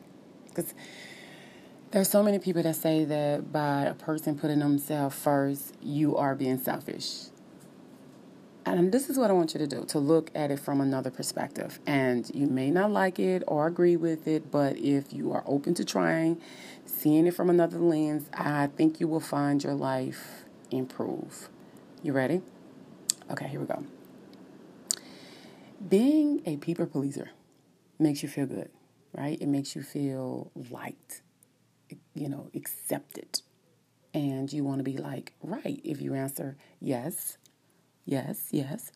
Because 0.48 0.74
there's 1.90 2.08
so 2.08 2.22
many 2.22 2.38
people 2.38 2.62
that 2.62 2.76
say 2.76 3.04
that 3.04 3.52
by 3.52 3.82
a 3.82 3.94
person 3.94 4.38
putting 4.38 4.60
themselves 4.60 5.16
first, 5.16 5.74
you 5.82 6.16
are 6.16 6.34
being 6.34 6.58
selfish. 6.58 7.26
And 8.64 8.92
this 8.92 9.10
is 9.10 9.18
what 9.18 9.28
I 9.28 9.32
want 9.32 9.54
you 9.54 9.58
to 9.58 9.66
do 9.66 9.84
to 9.86 9.98
look 9.98 10.30
at 10.34 10.50
it 10.50 10.60
from 10.60 10.80
another 10.80 11.10
perspective. 11.10 11.80
And 11.86 12.30
you 12.32 12.46
may 12.46 12.70
not 12.70 12.92
like 12.92 13.18
it 13.18 13.42
or 13.46 13.66
agree 13.66 13.96
with 13.96 14.28
it, 14.28 14.50
but 14.50 14.76
if 14.76 15.12
you 15.12 15.32
are 15.32 15.42
open 15.46 15.74
to 15.74 15.84
trying, 15.84 16.40
seeing 16.86 17.26
it 17.26 17.34
from 17.34 17.50
another 17.50 17.78
lens, 17.78 18.28
I 18.32 18.68
think 18.68 19.00
you 19.00 19.08
will 19.08 19.20
find 19.20 19.62
your 19.62 19.74
life 19.74 20.44
improve. 20.70 21.48
You 22.02 22.12
ready? 22.12 22.40
Okay, 23.30 23.48
here 23.48 23.60
we 23.60 23.66
go. 23.66 23.84
Being 25.88 26.42
a 26.46 26.58
people 26.58 26.86
pleaser 26.86 27.30
makes 27.98 28.22
you 28.22 28.28
feel 28.28 28.46
good, 28.46 28.70
right? 29.12 29.40
It 29.40 29.48
makes 29.48 29.74
you 29.74 29.82
feel 29.82 30.52
liked, 30.70 31.22
you 32.14 32.28
know, 32.28 32.50
accepted. 32.54 33.40
And 34.14 34.52
you 34.52 34.62
want 34.62 34.78
to 34.78 34.84
be 34.84 34.96
like, 34.96 35.32
right, 35.42 35.80
if 35.82 36.00
you 36.00 36.14
answer 36.14 36.56
yes, 36.80 37.38
yes, 38.04 38.48
yes, 38.50 38.92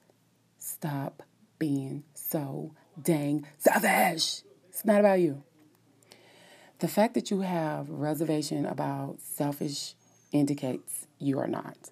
stop 0.58 1.22
being 1.58 2.04
so 2.14 2.72
dang 3.00 3.46
selfish. 3.58 4.42
It's 4.68 4.84
not 4.84 5.00
about 5.00 5.20
you. 5.20 5.42
The 6.78 6.88
fact 6.88 7.14
that 7.14 7.30
you 7.30 7.40
have 7.40 7.88
reservation 7.88 8.66
about 8.66 9.20
selfish 9.20 9.94
indicates 10.30 11.06
you 11.18 11.38
are 11.38 11.48
not. 11.48 11.90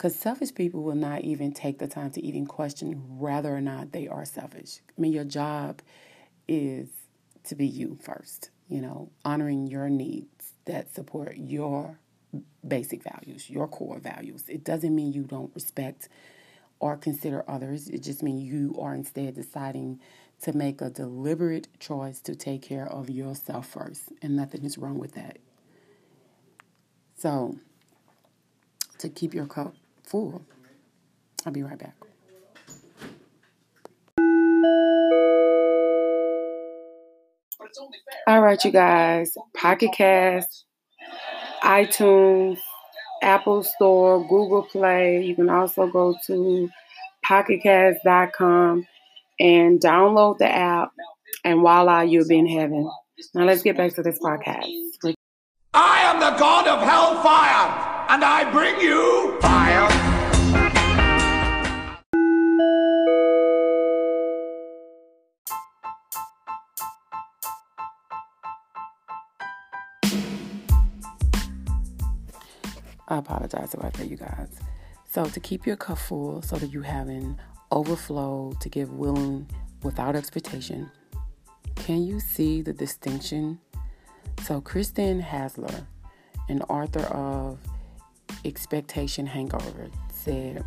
Because 0.00 0.14
selfish 0.14 0.54
people 0.54 0.82
will 0.82 0.94
not 0.94 1.20
even 1.24 1.52
take 1.52 1.78
the 1.78 1.86
time 1.86 2.10
to 2.12 2.24
even 2.24 2.46
question 2.46 3.18
whether 3.18 3.54
or 3.54 3.60
not 3.60 3.92
they 3.92 4.08
are 4.08 4.24
selfish. 4.24 4.80
I 4.96 4.98
mean, 4.98 5.12
your 5.12 5.24
job 5.24 5.82
is 6.48 6.88
to 7.44 7.54
be 7.54 7.66
you 7.66 7.98
first, 8.00 8.48
you 8.66 8.80
know, 8.80 9.10
honoring 9.26 9.66
your 9.66 9.90
needs 9.90 10.54
that 10.64 10.94
support 10.94 11.36
your 11.36 11.98
basic 12.66 13.02
values, 13.02 13.50
your 13.50 13.68
core 13.68 13.98
values. 13.98 14.44
It 14.48 14.64
doesn't 14.64 14.94
mean 14.94 15.12
you 15.12 15.24
don't 15.24 15.54
respect 15.54 16.08
or 16.78 16.96
consider 16.96 17.44
others. 17.46 17.90
It 17.90 18.02
just 18.02 18.22
means 18.22 18.42
you 18.42 18.74
are 18.80 18.94
instead 18.94 19.34
deciding 19.34 20.00
to 20.40 20.56
make 20.56 20.80
a 20.80 20.88
deliberate 20.88 21.68
choice 21.78 22.20
to 22.20 22.34
take 22.34 22.62
care 22.62 22.90
of 22.90 23.10
yourself 23.10 23.66
first, 23.68 24.04
and 24.22 24.34
nothing 24.34 24.64
is 24.64 24.78
wrong 24.78 24.98
with 24.98 25.12
that. 25.12 25.36
So, 27.18 27.58
to 28.96 29.10
keep 29.10 29.34
your 29.34 29.46
cup 29.46 29.74
full. 30.10 30.44
I'll 31.46 31.52
be 31.52 31.62
right 31.62 31.78
back. 31.78 31.94
All 38.26 38.42
right, 38.42 38.62
you 38.64 38.70
guys. 38.70 39.34
Pocket 39.56 39.90
Cast, 39.96 40.64
iTunes, 41.62 42.58
Apple 43.22 43.62
Store, 43.62 44.20
Google 44.28 44.62
Play. 44.64 45.22
You 45.22 45.34
can 45.34 45.48
also 45.48 45.86
go 45.86 46.16
to 46.26 46.68
pocketcast.com 47.26 48.86
and 49.38 49.80
download 49.80 50.38
the 50.38 50.48
app 50.48 50.90
And 51.44 51.60
voila, 51.60 52.02
you'll 52.02 52.28
be 52.28 52.38
in 52.38 52.46
heaven. 52.46 52.90
Now 53.34 53.44
let's 53.44 53.62
get 53.62 53.76
back 53.76 53.94
to 53.94 54.02
this 54.02 54.18
podcast. 54.18 54.66
I 55.72 56.00
am 56.00 56.18
the 56.20 56.38
God 56.38 56.66
of 56.66 56.80
hellfire, 56.82 58.08
and 58.10 58.24
I 58.24 58.50
bring 58.50 58.80
you 58.80 59.38
fire. 59.40 59.99
I 73.10 73.18
apologize 73.18 73.74
about 73.74 73.92
that, 73.94 74.08
you 74.08 74.16
guys. 74.16 74.48
So, 75.10 75.24
to 75.24 75.40
keep 75.40 75.66
your 75.66 75.74
cup 75.74 75.98
full 75.98 76.42
so 76.42 76.54
that 76.56 76.72
you 76.72 76.82
have 76.82 77.08
an 77.08 77.40
overflow 77.72 78.54
to 78.60 78.68
give 78.68 78.92
willing 78.92 79.48
without 79.82 80.14
expectation, 80.14 80.88
can 81.74 82.04
you 82.04 82.20
see 82.20 82.62
the 82.62 82.72
distinction? 82.72 83.58
So, 84.44 84.60
Kristen 84.60 85.18
Hassler, 85.18 85.88
an 86.48 86.62
author 86.62 87.02
of 87.06 87.58
Expectation 88.44 89.26
Hangover, 89.26 89.90
said, 90.12 90.64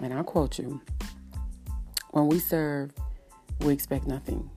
and 0.00 0.14
I'll 0.14 0.22
quote 0.22 0.58
you 0.58 0.80
When 2.10 2.28
we 2.28 2.38
serve, 2.38 2.92
we 3.62 3.72
expect 3.72 4.06
nothing. 4.06 4.48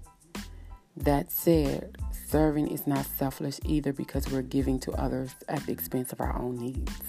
That 0.96 1.32
said, 1.32 1.98
serving 2.28 2.68
is 2.68 2.86
not 2.86 3.08
selfish 3.08 3.60
either 3.66 3.92
because 3.92 4.32
we're 4.32 4.44
giving 4.44 4.80
to 4.82 4.92
others 4.92 5.32
at 5.50 5.66
the 5.66 5.72
expense 5.72 6.14
of 6.14 6.22
our 6.22 6.40
own 6.40 6.58
needs. 6.58 7.02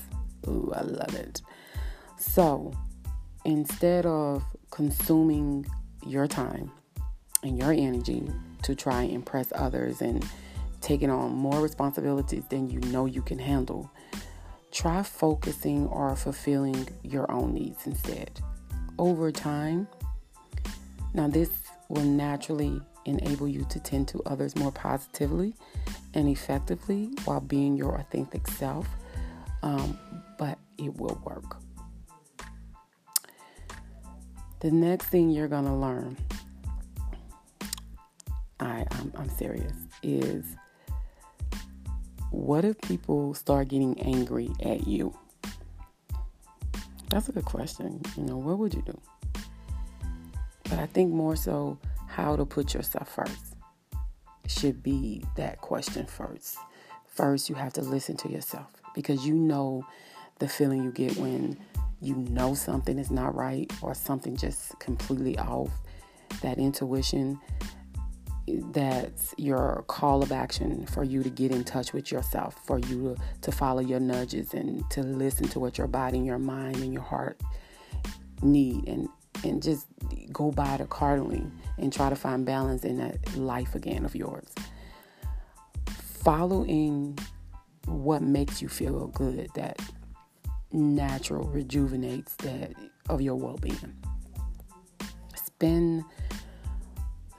Ooh, 0.48 0.72
I 0.74 0.82
love 0.82 1.14
it. 1.14 1.42
So 2.18 2.72
instead 3.44 4.06
of 4.06 4.44
consuming 4.70 5.66
your 6.06 6.26
time 6.26 6.70
and 7.42 7.58
your 7.58 7.72
energy 7.72 8.30
to 8.62 8.74
try 8.74 9.02
and 9.02 9.12
impress 9.12 9.52
others 9.54 10.00
and 10.00 10.24
taking 10.80 11.10
on 11.10 11.32
more 11.32 11.60
responsibilities 11.60 12.44
than 12.50 12.68
you 12.70 12.80
know 12.80 13.06
you 13.06 13.22
can 13.22 13.38
handle, 13.38 13.90
try 14.70 15.02
focusing 15.02 15.86
or 15.88 16.14
fulfilling 16.16 16.88
your 17.02 17.30
own 17.30 17.54
needs 17.54 17.86
instead. 17.86 18.30
Over 18.98 19.30
time, 19.30 19.88
now 21.14 21.28
this 21.28 21.50
will 21.88 22.04
naturally 22.04 22.80
enable 23.04 23.46
you 23.46 23.64
to 23.70 23.80
tend 23.80 24.08
to 24.08 24.22
others 24.26 24.56
more 24.56 24.72
positively 24.72 25.54
and 26.14 26.28
effectively 26.28 27.10
while 27.24 27.40
being 27.40 27.76
your 27.76 27.94
authentic 27.96 28.46
self 28.48 28.86
um, 29.64 29.99
but 30.38 30.59
it 30.76 30.94
will 30.99 31.18
work. 31.25 31.56
The 34.61 34.71
next 34.71 35.06
thing 35.06 35.30
you're 35.30 35.49
going 35.49 35.64
to 35.64 35.73
learn, 35.73 36.16
I, 38.61 38.87
I'm, 38.90 39.12
I'm 39.16 39.30
serious, 39.30 39.73
is 40.02 40.44
what 42.30 42.64
if 42.64 42.78
people 42.83 43.33
start 43.33 43.68
getting 43.68 43.99
angry 44.02 44.50
at 44.62 44.87
you? 44.87 45.16
That's 47.09 47.28
a 47.30 47.33
good 47.33 47.44
question. 47.47 48.02
You 48.16 48.25
know, 48.25 48.37
what 48.37 48.59
would 48.59 48.75
you 48.75 48.83
do? 48.83 49.00
But 50.64 50.78
I 50.78 50.87
think 50.87 51.11
more 51.11 51.37
so 51.37 51.78
how 52.06 52.37
to 52.37 52.44
put 52.44 52.75
yourself 52.75 53.09
first 53.09 53.56
should 54.47 54.83
be 54.83 55.25
that 55.37 55.62
question 55.62 56.04
first. 56.04 56.56
First, 57.06 57.49
you 57.49 57.54
have 57.54 57.73
to 57.75 57.83
listen 57.83 58.16
to 58.18 58.28
yourself 58.28 58.83
because 58.94 59.26
you 59.26 59.34
know 59.34 59.84
the 60.38 60.48
feeling 60.48 60.82
you 60.82 60.90
get 60.90 61.16
when 61.16 61.58
you 62.00 62.16
know 62.16 62.54
something 62.54 62.98
is 62.98 63.10
not 63.10 63.34
right 63.34 63.72
or 63.82 63.94
something 63.94 64.36
just 64.36 64.78
completely 64.78 65.38
off. 65.38 65.70
That 66.42 66.58
intuition, 66.58 67.40
that's 68.46 69.34
your 69.38 69.84
call 69.86 70.22
of 70.22 70.32
action 70.32 70.86
for 70.86 71.04
you 71.04 71.22
to 71.22 71.30
get 71.30 71.50
in 71.52 71.64
touch 71.64 71.92
with 71.92 72.12
yourself, 72.12 72.56
for 72.66 72.78
you 72.78 73.14
to, 73.14 73.23
to 73.42 73.52
follow 73.52 73.80
your 73.80 74.00
nudges 74.00 74.52
and 74.52 74.88
to 74.90 75.02
listen 75.02 75.49
to 75.49 75.60
what 75.60 75.78
your 75.78 75.86
body 75.86 76.19
and 76.19 76.26
your 76.26 76.38
mind 76.38 76.76
and 76.76 76.92
your 76.92 77.02
heart 77.02 77.40
need 78.42 78.86
and 78.88 79.08
and 79.42 79.62
just 79.62 79.86
go 80.32 80.50
by 80.50 80.75
it 80.75 80.80
accordingly 80.80 81.45
and 81.78 81.92
try 81.92 82.08
to 82.08 82.16
find 82.16 82.47
balance 82.47 82.84
in 82.84 82.99
that 82.99 83.36
life 83.36 83.75
again 83.75 84.04
of 84.04 84.14
yours. 84.14 84.47
Following 86.23 87.19
what 87.86 88.23
makes 88.23 88.62
you 88.62 88.68
feel 88.68 89.08
good, 89.08 89.49
that 89.54 89.80
natural 90.73 91.47
rejuvenates 91.49 92.34
that 92.36 92.73
of 93.08 93.20
your 93.20 93.36
well-being. 93.36 93.94
Spend 95.34 96.04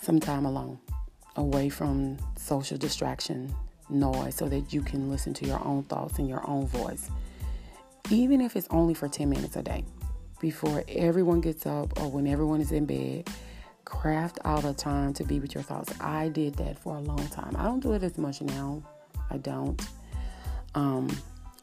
some 0.02 0.20
time 0.20 0.46
alone, 0.46 0.80
away 1.36 1.70
from 1.70 2.18
social 2.38 2.78
distraction, 2.78 3.54
noise, 3.90 4.36
so 4.36 4.48
that 4.48 4.74
you 4.74 4.82
can 4.82 5.10
listen 5.10 5.34
to 5.34 5.46
your 5.46 5.64
own 5.66 5.84
thoughts 5.84 6.20
and 6.20 6.30
your 6.30 6.48
own 6.50 6.68
voice. 6.68 7.10
Even 8.10 8.40
if 8.40 8.56
it's 8.56 8.68
only 8.70 8.94
for 8.94 9.08
10 9.08 9.30
minutes 9.30 9.56
a 9.56 9.64
day, 9.64 9.84
before 10.40 10.84
everyone 10.88 11.42
gets 11.42 11.66
up 11.66 12.00
or 12.00 12.10
when 12.10 12.28
everyone 12.28 12.62
is 12.62 12.72
in 12.72 12.86
bed, 12.86 13.28
craft 13.84 14.40
out 14.46 14.64
a 14.64 14.74
time 14.74 15.14
to 15.14 15.24
be 15.24 15.40
with 15.40 15.54
your 15.54 15.64
thoughts. 15.64 15.94
I 16.00 16.30
did 16.30 16.56
that 16.56 16.78
for 16.78 16.96
a 16.96 17.00
long 17.00 17.28
time. 17.30 17.56
I 17.58 17.64
don't 17.64 17.80
do 17.80 17.94
it 17.94 18.04
as 18.04 18.18
much 18.18 18.42
now. 18.42 18.84
I 19.30 19.38
don't. 19.38 19.82
Um, 20.76 21.10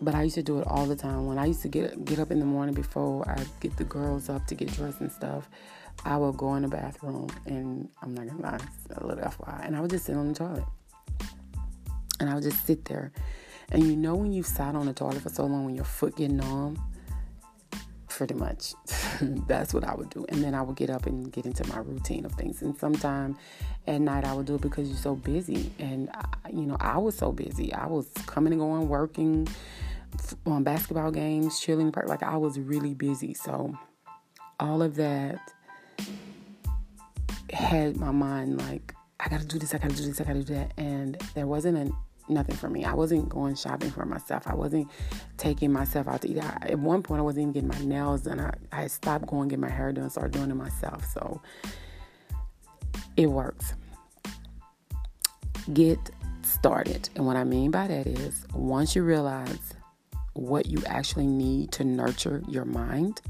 but 0.00 0.14
I 0.14 0.24
used 0.24 0.34
to 0.34 0.42
do 0.42 0.58
it 0.58 0.66
all 0.66 0.86
the 0.86 0.96
time. 0.96 1.26
When 1.26 1.38
I 1.38 1.46
used 1.46 1.62
to 1.62 1.68
get 1.68 2.04
get 2.04 2.18
up 2.18 2.30
in 2.30 2.40
the 2.40 2.46
morning 2.46 2.74
before 2.74 3.28
I 3.28 3.44
get 3.60 3.76
the 3.76 3.84
girls 3.84 4.28
up 4.28 4.46
to 4.46 4.54
get 4.54 4.72
dressed 4.72 5.00
and 5.00 5.12
stuff, 5.12 5.48
I 6.04 6.16
would 6.16 6.36
go 6.36 6.54
in 6.56 6.62
the 6.62 6.68
bathroom 6.68 7.28
and 7.46 7.88
I'm 8.02 8.14
not 8.14 8.26
gonna 8.26 8.42
lie, 8.42 8.60
a 8.96 9.06
little 9.06 9.24
FYI, 9.24 9.66
and 9.66 9.76
I 9.76 9.80
would 9.80 9.90
just 9.90 10.06
sit 10.06 10.16
on 10.16 10.28
the 10.28 10.34
toilet. 10.34 10.64
And 12.18 12.28
I 12.28 12.34
would 12.34 12.42
just 12.42 12.66
sit 12.66 12.84
there. 12.86 13.12
And 13.70 13.84
you 13.84 13.96
know 13.96 14.14
when 14.14 14.32
you 14.32 14.42
sat 14.42 14.74
on 14.74 14.86
the 14.86 14.92
toilet 14.92 15.22
for 15.22 15.28
so 15.28 15.46
long 15.46 15.64
when 15.64 15.74
your 15.74 15.84
foot 15.84 16.16
get 16.16 16.30
numb? 16.30 16.78
Pretty 18.22 18.34
much. 18.34 18.74
That's 19.48 19.74
what 19.74 19.82
I 19.82 19.96
would 19.96 20.08
do. 20.10 20.24
And 20.28 20.44
then 20.44 20.54
I 20.54 20.62
would 20.62 20.76
get 20.76 20.90
up 20.90 21.06
and 21.06 21.32
get 21.32 21.44
into 21.44 21.66
my 21.66 21.78
routine 21.78 22.24
of 22.24 22.30
things. 22.34 22.62
And 22.62 22.78
sometimes 22.78 23.36
at 23.88 24.00
night 24.00 24.24
I 24.24 24.32
would 24.32 24.46
do 24.46 24.54
it 24.54 24.60
because 24.60 24.88
you're 24.88 24.96
so 24.96 25.16
busy. 25.16 25.72
And, 25.80 26.08
I, 26.14 26.50
you 26.50 26.64
know, 26.66 26.76
I 26.78 26.98
was 26.98 27.16
so 27.16 27.32
busy. 27.32 27.74
I 27.74 27.88
was 27.88 28.08
coming 28.26 28.52
and 28.52 28.60
going, 28.60 28.88
working 28.88 29.48
on 30.46 30.62
basketball 30.62 31.10
games, 31.10 31.58
chilling. 31.58 31.92
Like 32.06 32.22
I 32.22 32.36
was 32.36 32.60
really 32.60 32.94
busy. 32.94 33.34
So 33.34 33.76
all 34.60 34.82
of 34.82 34.94
that 34.94 35.40
had 37.52 37.96
my 37.96 38.12
mind 38.12 38.58
like, 38.58 38.94
I 39.18 39.30
gotta 39.30 39.46
do 39.46 39.58
this, 39.58 39.74
I 39.74 39.78
gotta 39.78 39.96
do 39.96 40.06
this, 40.06 40.20
I 40.20 40.24
gotta 40.24 40.44
do 40.44 40.54
that. 40.54 40.74
And 40.76 41.20
there 41.34 41.48
wasn't 41.48 41.76
a 41.76 41.92
nothing 42.28 42.56
for 42.56 42.68
me. 42.68 42.84
I 42.84 42.94
wasn't 42.94 43.28
going 43.28 43.54
shopping 43.54 43.90
for 43.90 44.04
myself. 44.04 44.46
I 44.46 44.54
wasn't 44.54 44.88
taking 45.36 45.72
myself 45.72 46.08
out 46.08 46.22
to 46.22 46.28
eat. 46.30 46.38
I, 46.38 46.68
at 46.70 46.78
one 46.78 47.02
point, 47.02 47.20
I 47.20 47.22
wasn't 47.22 47.42
even 47.42 47.52
getting 47.52 47.68
my 47.68 47.94
nails 47.94 48.22
done. 48.22 48.40
I, 48.40 48.52
I 48.72 48.86
stopped 48.86 49.26
going 49.26 49.48
get 49.48 49.58
my 49.58 49.70
hair 49.70 49.92
done, 49.92 50.08
started 50.10 50.32
doing 50.32 50.50
it 50.50 50.54
myself. 50.54 51.04
So 51.04 51.40
it 53.16 53.26
works. 53.26 53.74
Get 55.72 55.98
started. 56.42 57.08
And 57.16 57.26
what 57.26 57.36
I 57.36 57.44
mean 57.44 57.70
by 57.70 57.86
that 57.86 58.06
is 58.06 58.46
once 58.54 58.94
you 58.94 59.02
realize 59.02 59.74
what 60.34 60.66
you 60.66 60.82
actually 60.86 61.26
need 61.26 61.72
to 61.72 61.84
nurture 61.84 62.42
your 62.48 62.64
mind, 62.64 63.20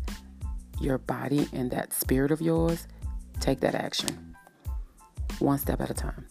your 0.81 0.99
body, 0.99 1.49
and 1.53 1.71
that 1.71 1.93
spirit 1.93 2.31
of 2.31 2.41
yours, 2.41 2.87
take 3.41 3.61
that 3.61 3.75
action. 3.75 4.37
One 5.39 5.59
step 5.59 5.81
at 5.81 5.91
a 5.91 5.95
time. 5.95 6.27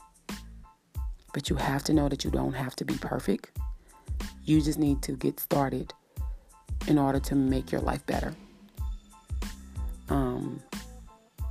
But 1.33 1.49
you 1.49 1.55
have 1.55 1.83
to 1.85 1.93
know 1.93 2.09
that 2.09 2.23
you 2.23 2.31
don't 2.31 2.53
have 2.53 2.75
to 2.77 2.85
be 2.85 2.95
perfect. 2.95 3.51
You 4.43 4.61
just 4.61 4.79
need 4.79 5.01
to 5.03 5.13
get 5.13 5.39
started 5.39 5.93
in 6.87 6.97
order 6.97 7.19
to 7.19 7.35
make 7.35 7.71
your 7.71 7.81
life 7.81 8.05
better. 8.05 8.33
Um, 10.09 10.61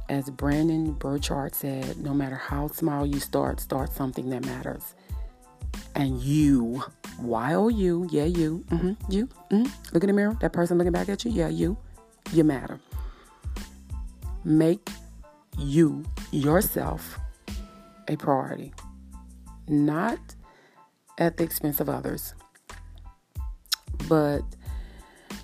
as 0.08 0.28
Brendon 0.28 0.92
Burchard 0.92 1.54
said, 1.54 1.98
no 1.98 2.12
matter 2.12 2.36
how 2.36 2.68
small 2.68 3.06
you 3.06 3.20
start, 3.20 3.60
start 3.60 3.92
something 3.92 4.28
that 4.30 4.44
matters. 4.44 4.94
And 5.94 6.20
you, 6.20 6.82
while 7.18 7.70
you, 7.70 8.08
yeah, 8.10 8.24
you, 8.24 8.64
mm-hmm, 8.68 8.92
you, 9.10 9.28
mm-hmm, 9.50 9.94
look 9.94 10.02
in 10.02 10.08
the 10.08 10.12
mirror, 10.12 10.36
that 10.40 10.52
person 10.52 10.78
looking 10.78 10.92
back 10.92 11.08
at 11.08 11.24
you, 11.24 11.30
yeah, 11.30 11.48
you, 11.48 11.76
you 12.32 12.44
matter. 12.44 12.78
Make 14.44 14.90
you, 15.58 16.04
yourself, 16.32 17.18
a 18.08 18.16
priority 18.16 18.72
not 19.70 20.18
at 21.18 21.36
the 21.36 21.44
expense 21.44 21.80
of 21.80 21.88
others, 21.88 22.34
but 24.08 24.42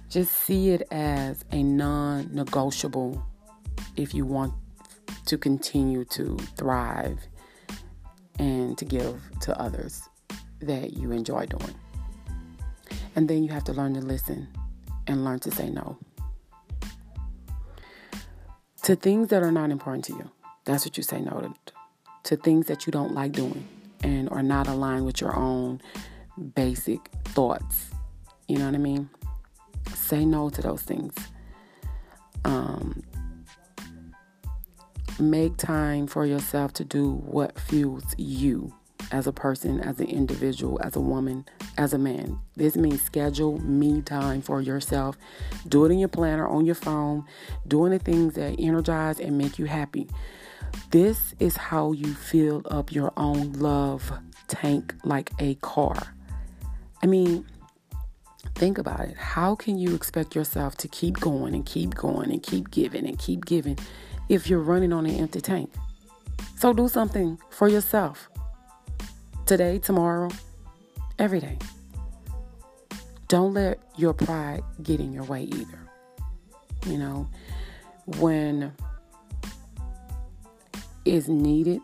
just 0.09 0.33
see 0.33 0.71
it 0.71 0.87
as 0.91 1.45
a 1.53 1.63
non 1.63 2.35
negotiable 2.35 3.25
if 3.97 4.15
you 4.15 4.25
want 4.25 4.53
to 5.27 5.37
continue 5.37 6.05
to 6.05 6.37
thrive 6.57 7.19
and 8.39 8.79
to 8.79 8.85
give 8.85 9.21
to 9.41 9.59
others 9.61 10.09
that 10.61 10.95
you 10.95 11.13
enjoy 11.13 11.47
doing. 11.47 11.75
And 13.15 13.29
then 13.29 13.43
you 13.43 13.51
have 13.51 13.65
to 13.65 13.73
learn 13.73 13.95
to 13.95 14.01
listen 14.01 14.49
and 15.07 15.25
learn 15.25 15.39
to 15.41 15.51
say 15.51 15.71
no 15.71 15.99
to 18.83 18.95
things 18.95 19.29
that 19.29 19.43
are 19.43 19.51
not 19.51 19.71
important 19.71 20.05
to 20.05 20.13
you. 20.13 20.31
That's 20.65 20.85
what 20.85 20.97
you 20.97 21.03
say 21.03 21.21
no 21.21 21.41
to 21.41 21.73
to 22.25 22.37
things 22.37 22.67
that 22.67 22.87
you 22.87 22.91
don't 22.91 23.15
like 23.15 23.33
doing 23.33 23.67
and 24.07 24.31
are 24.31 24.43
not 24.43 24.69
aligned 24.69 25.05
with 25.05 25.21
your 25.21 25.35
own 25.37 25.81
basic 26.55 27.11
thoughts. 27.25 27.91
You 28.47 28.59
know 28.59 28.67
what 28.67 28.75
I 28.75 28.79
mean? 28.79 29.11
Say 29.93 30.25
no 30.25 30.49
to 30.51 30.63
those 30.63 30.83
things. 30.83 31.15
Um, 32.45 33.03
make 35.19 35.57
time 35.57 36.07
for 36.07 36.25
yourself 36.25 36.73
to 36.75 36.85
do 36.85 37.11
what 37.11 37.59
fuels 37.59 38.05
you 38.17 38.73
as 39.11 39.27
a 39.27 39.33
person, 39.33 39.81
as 39.81 39.99
an 39.99 40.07
individual, 40.07 40.81
as 40.83 40.95
a 40.95 41.01
woman, 41.01 41.45
as 41.77 41.93
a 41.93 41.99
man. 41.99 42.39
This 42.55 42.77
means 42.77 43.03
schedule 43.03 43.59
me 43.59 44.03
time 44.03 44.41
for 44.41 44.61
yourself. 44.61 45.17
Do 45.67 45.85
it 45.85 45.91
in 45.91 45.99
your 45.99 46.09
planner, 46.09 46.47
on 46.47 46.65
your 46.65 46.75
phone, 46.77 47.25
doing 47.67 47.91
the 47.91 47.99
things 47.99 48.35
that 48.35 48.57
energize 48.61 49.19
and 49.19 49.37
make 49.37 49.59
you 49.59 49.65
happy. 49.65 50.09
This 50.91 51.35
is 51.39 51.57
how 51.57 51.93
you 51.93 52.15
fill 52.15 52.63
up 52.67 52.93
your 52.93 53.13
own 53.17 53.53
love 53.55 54.13
tank 54.49 54.95
like 55.05 55.33
a 55.39 55.57
car. 55.57 56.15
I 57.03 57.07
mean, 57.07 57.45
think 58.55 58.79
about 58.79 59.01
it. 59.01 59.17
How 59.17 59.55
can 59.55 59.79
you 59.79 59.95
expect 59.95 60.35
yourself 60.35 60.77
to 60.79 60.89
keep 60.89 61.21
going 61.21 61.55
and 61.55 61.67
keep 61.67 61.95
going 61.95 62.31
and 62.31 62.43
keep 62.43 62.71
giving 62.71 63.07
and 63.07 63.19
keep 63.19 63.45
giving 63.45 63.79
if 64.29 64.49
you're 64.49 64.61
running 64.61 64.93
on 64.93 65.07
an 65.07 65.15
empty 65.17 65.41
tank? 65.41 65.73
So 66.57 66.73
do 66.73 66.89
something 66.89 67.39
for 67.51 67.69
yourself 67.69 68.29
today, 69.45 69.79
tomorrow, 69.79 70.31
every 71.19 71.41
day. 71.41 71.59
Don't 73.29 73.55
let 73.55 73.81
your 73.97 74.15
pride 74.15 74.63
get 74.83 75.01
in 75.01 75.13
your 75.13 75.25
way 75.25 75.43
either. 75.43 75.81
You 76.87 76.99
know, 76.99 77.29
when 78.19 78.73
is 81.07 81.29
needed 81.29 81.83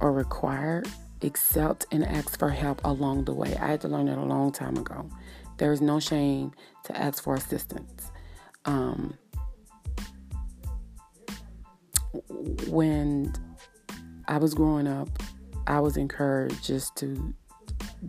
or 0.00 0.12
required, 0.12 0.88
accept 1.22 1.86
and 1.92 2.04
ask 2.04 2.38
for 2.38 2.50
help 2.50 2.80
along 2.84 3.24
the 3.24 3.32
way. 3.32 3.56
I 3.60 3.68
had 3.68 3.80
to 3.82 3.88
learn 3.88 4.06
that 4.06 4.18
a 4.18 4.22
long 4.22 4.52
time 4.52 4.76
ago. 4.76 5.08
There 5.58 5.72
is 5.72 5.80
no 5.80 6.00
shame 6.00 6.52
to 6.84 6.96
ask 6.96 7.22
for 7.22 7.34
assistance. 7.34 8.10
Um, 8.64 9.16
when 12.68 13.32
I 14.28 14.38
was 14.38 14.54
growing 14.54 14.86
up, 14.86 15.08
I 15.66 15.80
was 15.80 15.96
encouraged 15.96 16.64
just 16.64 16.96
to 16.96 17.34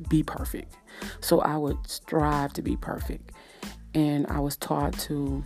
be 0.09 0.23
perfect. 0.23 0.75
So 1.21 1.41
I 1.41 1.57
would 1.57 1.77
strive 1.87 2.53
to 2.53 2.61
be 2.61 2.75
perfect. 2.75 3.31
And 3.93 4.27
I 4.27 4.39
was 4.39 4.57
taught 4.57 4.93
to 4.99 5.43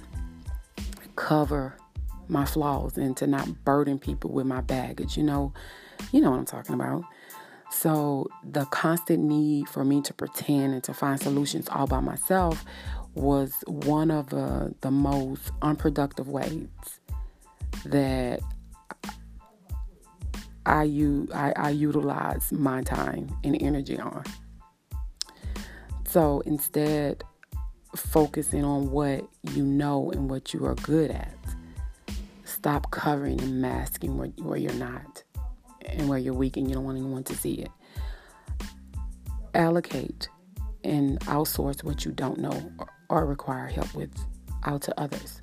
cover 1.15 1.75
my 2.32 2.46
flaws 2.46 2.98
and 2.98 3.15
to 3.17 3.28
not 3.28 3.63
burden 3.63 4.00
people 4.00 4.32
with 4.32 4.46
my 4.46 4.62
baggage. 4.62 5.17
You 5.17 5.24
know, 5.24 5.54
you 6.12 6.22
know 6.22 6.32
what 6.32 6.39
I'm 6.39 6.46
talking 6.46 6.76
about. 6.76 7.04
So 7.72 8.28
the 8.44 8.65
constant 8.65 9.24
need 9.24 9.70
for 9.70 9.86
me 9.86 10.02
to 10.02 10.13
pretend 10.13 10.74
and 10.74 10.84
to 10.84 10.94
find 10.94 11.20
solutions 11.20 11.70
all 11.70 11.88
by 11.88 12.00
myself 12.00 12.65
was 13.13 13.54
one 13.67 14.12
of 14.12 14.34
uh, 14.34 14.70
the 14.82 14.91
most 14.91 15.52
unproductive 15.62 16.28
ways 16.28 16.67
that 17.86 18.41
I, 20.65 20.84
utilize 20.84 22.52
my 22.52 22.84
time 22.84 23.36
and 23.44 23.62
energy 23.62 24.00
on. 24.00 24.24
So 26.08 26.41
instead, 26.41 27.24
focusing 27.96 28.63
on 28.63 28.91
what 28.91 29.28
you 29.54 29.65
know 29.65 30.12
and 30.12 30.30
what 30.30 30.54
you 30.54 30.65
are 30.65 30.76
good 30.76 31.12
at. 31.12 31.34
Stop 32.62 32.91
covering 32.91 33.41
and 33.41 33.60
masking 33.60 34.19
where, 34.19 34.28
where 34.38 34.56
you're 34.60 34.71
not 34.74 35.24
and 35.84 36.08
where 36.08 36.19
you're 36.19 36.36
weak 36.36 36.58
and 36.58 36.67
you 36.67 36.76
don't 36.76 36.84
want 36.84 36.95
anyone 36.95 37.24
to 37.24 37.36
see 37.36 37.54
it. 37.54 37.71
Allocate 39.56 40.30
and 40.84 41.19
outsource 41.21 41.84
what 41.84 42.06
you 42.06 42.12
don't 42.12 42.38
know 42.38 42.71
or, 42.78 42.88
or 43.10 43.26
require 43.26 43.65
help 43.65 43.91
with 43.95 44.13
out 44.63 44.84
to 44.84 45.02
others 45.02 45.41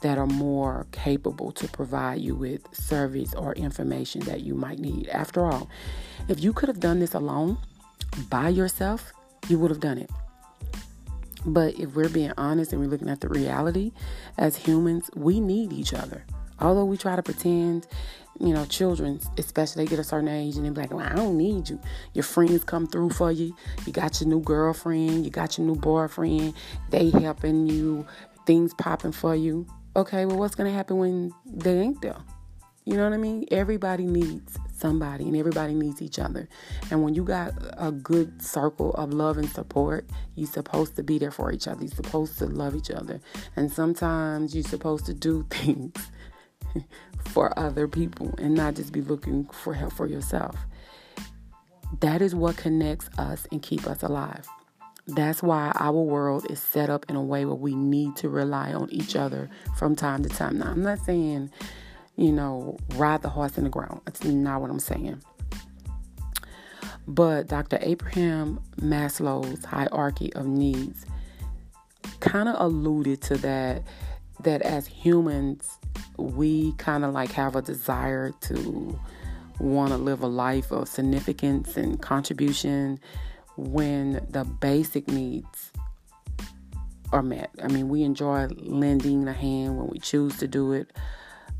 that 0.00 0.16
are 0.16 0.26
more 0.26 0.86
capable 0.90 1.52
to 1.52 1.68
provide 1.68 2.22
you 2.22 2.34
with 2.34 2.62
service 2.74 3.34
or 3.34 3.52
information 3.52 4.22
that 4.22 4.40
you 4.40 4.54
might 4.54 4.78
need. 4.78 5.06
After 5.08 5.44
all, 5.44 5.68
if 6.28 6.42
you 6.42 6.54
could 6.54 6.70
have 6.70 6.80
done 6.80 6.98
this 6.98 7.12
alone 7.12 7.58
by 8.30 8.48
yourself, 8.48 9.12
you 9.48 9.58
would 9.58 9.70
have 9.70 9.80
done 9.80 9.98
it. 9.98 10.08
But 11.44 11.78
if 11.78 11.94
we're 11.94 12.08
being 12.08 12.32
honest 12.38 12.72
and 12.72 12.80
we're 12.80 12.88
looking 12.88 13.10
at 13.10 13.20
the 13.20 13.28
reality, 13.28 13.92
as 14.38 14.56
humans, 14.56 15.10
we 15.14 15.40
need 15.40 15.74
each 15.74 15.92
other. 15.92 16.24
Although 16.60 16.84
we 16.84 16.96
try 16.96 17.16
to 17.16 17.22
pretend, 17.22 17.86
you 18.40 18.52
know, 18.52 18.64
children, 18.66 19.20
especially 19.36 19.84
they 19.84 19.90
get 19.90 19.98
a 19.98 20.04
certain 20.04 20.28
age 20.28 20.56
and 20.56 20.64
they're 20.64 20.72
like, 20.72 20.92
well, 20.92 21.06
I 21.06 21.14
don't 21.14 21.36
need 21.36 21.68
you. 21.68 21.80
Your 22.14 22.24
friends 22.24 22.64
come 22.64 22.86
through 22.86 23.10
for 23.10 23.32
you. 23.32 23.54
You 23.86 23.92
got 23.92 24.20
your 24.20 24.28
new 24.28 24.40
girlfriend, 24.40 25.24
you 25.24 25.30
got 25.30 25.58
your 25.58 25.66
new 25.66 25.76
boyfriend, 25.76 26.54
they 26.90 27.10
helping 27.10 27.66
you, 27.66 28.06
things 28.46 28.74
popping 28.74 29.12
for 29.12 29.34
you. 29.34 29.66
Okay, 29.96 30.26
well, 30.26 30.38
what's 30.38 30.54
to 30.56 30.70
happen 30.70 30.98
when 30.98 31.32
they 31.44 31.78
ain't 31.78 32.00
there? 32.02 32.16
You 32.84 32.96
know 32.96 33.04
what 33.04 33.12
I 33.12 33.18
mean? 33.18 33.44
Everybody 33.50 34.06
needs 34.06 34.56
somebody 34.74 35.24
and 35.24 35.36
everybody 35.36 35.74
needs 35.74 36.00
each 36.00 36.18
other. 36.18 36.48
And 36.90 37.02
when 37.02 37.14
you 37.14 37.22
got 37.22 37.52
a 37.76 37.92
good 37.92 38.40
circle 38.40 38.94
of 38.94 39.12
love 39.12 39.36
and 39.36 39.48
support, 39.50 40.08
you're 40.36 40.48
supposed 40.48 40.96
to 40.96 41.02
be 41.02 41.18
there 41.18 41.30
for 41.30 41.52
each 41.52 41.68
other. 41.68 41.82
You're 41.82 41.94
supposed 41.94 42.38
to 42.38 42.46
love 42.46 42.74
each 42.74 42.90
other. 42.90 43.20
And 43.56 43.70
sometimes 43.70 44.54
you're 44.54 44.64
supposed 44.64 45.04
to 45.06 45.12
do 45.12 45.44
things 45.50 46.10
for 47.20 47.56
other 47.58 47.88
people 47.88 48.34
and 48.38 48.54
not 48.54 48.74
just 48.74 48.92
be 48.92 49.02
looking 49.02 49.44
for 49.46 49.74
help 49.74 49.92
for 49.92 50.06
yourself. 50.06 50.56
That 52.00 52.20
is 52.22 52.34
what 52.34 52.56
connects 52.56 53.08
us 53.18 53.46
and 53.50 53.62
keep 53.62 53.86
us 53.86 54.02
alive. 54.02 54.46
That's 55.06 55.42
why 55.42 55.72
our 55.76 55.92
world 55.92 56.50
is 56.50 56.60
set 56.60 56.90
up 56.90 57.06
in 57.08 57.16
a 57.16 57.22
way 57.22 57.46
where 57.46 57.54
we 57.54 57.74
need 57.74 58.14
to 58.16 58.28
rely 58.28 58.74
on 58.74 58.90
each 58.90 59.16
other 59.16 59.48
from 59.76 59.96
time 59.96 60.22
to 60.22 60.28
time. 60.28 60.58
Now, 60.58 60.66
I'm 60.70 60.82
not 60.82 60.98
saying, 60.98 61.50
you 62.16 62.30
know, 62.30 62.76
ride 62.94 63.22
the 63.22 63.30
horse 63.30 63.56
in 63.56 63.64
the 63.64 63.70
ground. 63.70 64.02
That's 64.04 64.22
not 64.24 64.60
what 64.60 64.70
I'm 64.70 64.78
saying. 64.78 65.22
But 67.06 67.46
Dr. 67.48 67.78
Abraham 67.80 68.60
Maslow's 68.76 69.64
hierarchy 69.64 70.30
of 70.34 70.46
needs 70.46 71.06
kind 72.20 72.48
of 72.48 72.56
alluded 72.58 73.22
to 73.22 73.38
that 73.38 73.82
that 74.40 74.62
as 74.62 74.86
humans 74.86 75.77
we 76.18 76.72
kind 76.72 77.04
of 77.04 77.14
like 77.14 77.32
have 77.32 77.56
a 77.56 77.62
desire 77.62 78.32
to 78.42 78.98
want 79.60 79.90
to 79.90 79.96
live 79.96 80.22
a 80.22 80.26
life 80.26 80.70
of 80.70 80.88
significance 80.88 81.76
and 81.76 82.00
contribution 82.02 83.00
when 83.56 84.24
the 84.30 84.44
basic 84.44 85.08
needs 85.08 85.72
are 87.12 87.22
met. 87.22 87.50
I 87.62 87.68
mean, 87.68 87.88
we 87.88 88.02
enjoy 88.02 88.48
lending 88.56 89.26
a 89.26 89.32
hand 89.32 89.78
when 89.78 89.88
we 89.88 89.98
choose 89.98 90.36
to 90.38 90.48
do 90.48 90.72
it 90.72 90.92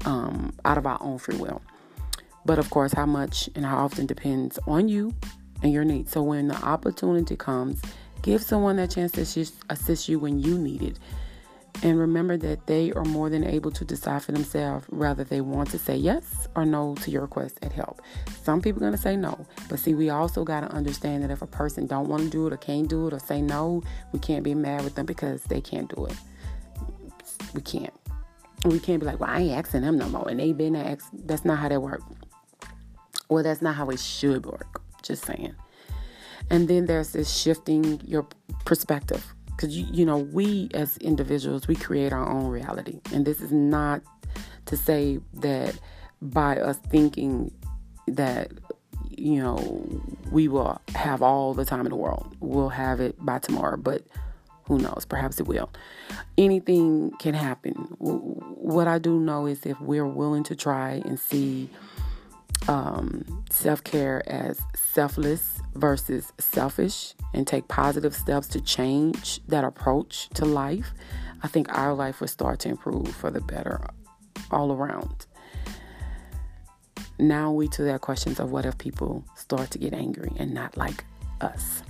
um, 0.04 0.52
out 0.64 0.78
of 0.78 0.86
our 0.86 0.98
own 1.00 1.18
free 1.18 1.36
will. 1.36 1.62
But 2.44 2.58
of 2.58 2.70
course, 2.70 2.92
how 2.92 3.06
much 3.06 3.48
and 3.54 3.64
how 3.64 3.78
often 3.78 4.06
depends 4.06 4.58
on 4.66 4.88
you 4.88 5.14
and 5.62 5.72
your 5.72 5.84
needs. 5.84 6.12
So 6.12 6.22
when 6.22 6.48
the 6.48 6.56
opportunity 6.56 7.36
comes, 7.36 7.80
give 8.22 8.42
someone 8.42 8.76
that 8.76 8.90
chance 8.90 9.12
to 9.12 9.22
assist 9.70 10.08
you 10.08 10.18
when 10.18 10.38
you 10.38 10.58
need 10.58 10.82
it 10.82 10.98
and 11.82 11.98
remember 11.98 12.36
that 12.36 12.66
they 12.66 12.92
are 12.92 13.04
more 13.04 13.30
than 13.30 13.44
able 13.44 13.70
to 13.70 13.84
decide 13.84 14.22
for 14.22 14.32
themselves 14.32 14.86
whether 14.88 15.22
they 15.22 15.40
want 15.40 15.70
to 15.70 15.78
say 15.78 15.96
yes 15.96 16.48
or 16.56 16.64
no 16.64 16.94
to 16.96 17.10
your 17.10 17.22
request 17.22 17.58
at 17.62 17.72
help. 17.72 18.02
Some 18.42 18.60
people 18.60 18.84
are 18.84 18.90
to 18.90 18.96
say 18.96 19.16
no, 19.16 19.46
but 19.68 19.78
see, 19.78 19.94
we 19.94 20.10
also 20.10 20.44
got 20.44 20.60
to 20.60 20.68
understand 20.68 21.22
that 21.22 21.30
if 21.30 21.40
a 21.40 21.46
person 21.46 21.86
don't 21.86 22.08
want 22.08 22.24
to 22.24 22.30
do 22.30 22.46
it 22.46 22.52
or 22.52 22.56
can't 22.56 22.88
do 22.88 23.06
it 23.06 23.12
or 23.12 23.20
say 23.20 23.40
no, 23.40 23.82
we 24.12 24.18
can't 24.18 24.42
be 24.42 24.54
mad 24.54 24.82
with 24.82 24.96
them 24.96 25.06
because 25.06 25.44
they 25.44 25.60
can't 25.60 25.94
do 25.94 26.06
it. 26.06 26.16
We 27.54 27.62
can't. 27.62 27.94
We 28.64 28.80
can't 28.80 28.98
be 28.98 29.06
like, 29.06 29.20
well, 29.20 29.30
I 29.30 29.40
ain't 29.40 29.56
asking 29.56 29.82
them 29.82 29.98
no 29.98 30.08
more, 30.08 30.28
and 30.28 30.40
they 30.40 30.52
been 30.52 30.74
asked. 30.74 31.10
That's 31.12 31.44
not 31.44 31.58
how 31.58 31.68
that 31.68 31.80
work. 31.80 32.02
Well, 33.28 33.44
that's 33.44 33.62
not 33.62 33.76
how 33.76 33.88
it 33.90 34.00
should 34.00 34.46
work. 34.46 34.82
Just 35.02 35.24
saying. 35.24 35.54
And 36.50 36.66
then 36.66 36.86
there's 36.86 37.12
this 37.12 37.32
shifting 37.32 38.00
your 38.04 38.26
perspective 38.64 39.34
because 39.58 39.76
you, 39.76 39.86
you 39.90 40.06
know 40.06 40.18
we 40.18 40.68
as 40.72 40.96
individuals 40.98 41.66
we 41.66 41.74
create 41.74 42.12
our 42.12 42.26
own 42.28 42.46
reality. 42.46 43.00
And 43.12 43.26
this 43.26 43.40
is 43.40 43.50
not 43.50 44.02
to 44.66 44.76
say 44.76 45.18
that 45.34 45.78
by 46.22 46.58
us 46.58 46.78
thinking 46.88 47.52
that 48.06 48.52
you 49.10 49.42
know 49.42 50.00
we 50.30 50.46
will 50.46 50.80
have 50.94 51.22
all 51.22 51.54
the 51.54 51.64
time 51.64 51.80
in 51.80 51.90
the 51.90 51.96
world. 51.96 52.36
We'll 52.40 52.68
have 52.68 53.00
it 53.00 53.16
by 53.24 53.40
tomorrow 53.40 53.76
but 53.76 54.02
who 54.64 54.78
knows? 54.78 55.06
Perhaps 55.08 55.40
it 55.40 55.48
will. 55.48 55.70
Anything 56.36 57.10
can 57.18 57.34
happen. 57.34 57.72
What 57.98 58.86
i 58.86 58.98
do 58.98 59.18
know 59.18 59.46
is 59.46 59.64
if 59.64 59.80
we're 59.80 60.06
willing 60.06 60.44
to 60.44 60.54
try 60.54 61.02
and 61.06 61.18
see 61.18 61.68
um, 62.66 63.44
self-care 63.50 64.22
as 64.26 64.60
selfless 64.74 65.60
versus 65.74 66.32
selfish 66.38 67.14
and 67.32 67.46
take 67.46 67.68
positive 67.68 68.14
steps 68.14 68.48
to 68.48 68.60
change 68.60 69.40
that 69.46 69.64
approach 69.64 70.28
to 70.30 70.44
life, 70.44 70.92
I 71.42 71.48
think 71.48 71.68
our 71.76 71.94
life 71.94 72.20
will 72.20 72.28
start 72.28 72.60
to 72.60 72.68
improve 72.68 73.08
for 73.08 73.30
the 73.30 73.40
better 73.40 73.80
all 74.50 74.72
around. 74.72 75.26
Now 77.18 77.52
we 77.52 77.68
to 77.68 77.82
that 77.84 78.00
questions 78.00 78.38
of 78.38 78.50
what 78.50 78.64
if 78.64 78.78
people 78.78 79.24
start 79.36 79.70
to 79.72 79.78
get 79.78 79.92
angry 79.92 80.32
and 80.36 80.52
not 80.52 80.76
like 80.76 81.04
us. 81.40 81.82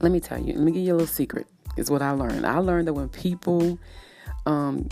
Let 0.00 0.12
me 0.12 0.20
tell 0.20 0.38
you, 0.38 0.54
let 0.54 0.62
me 0.62 0.72
give 0.72 0.82
you 0.82 0.92
a 0.92 0.96
little 0.96 1.06
secret. 1.06 1.46
Is 1.76 1.90
what 1.90 2.02
I 2.02 2.10
learned. 2.10 2.44
I 2.44 2.58
learned 2.58 2.88
that 2.88 2.94
when 2.94 3.08
people 3.08 3.78
um, 4.46 4.88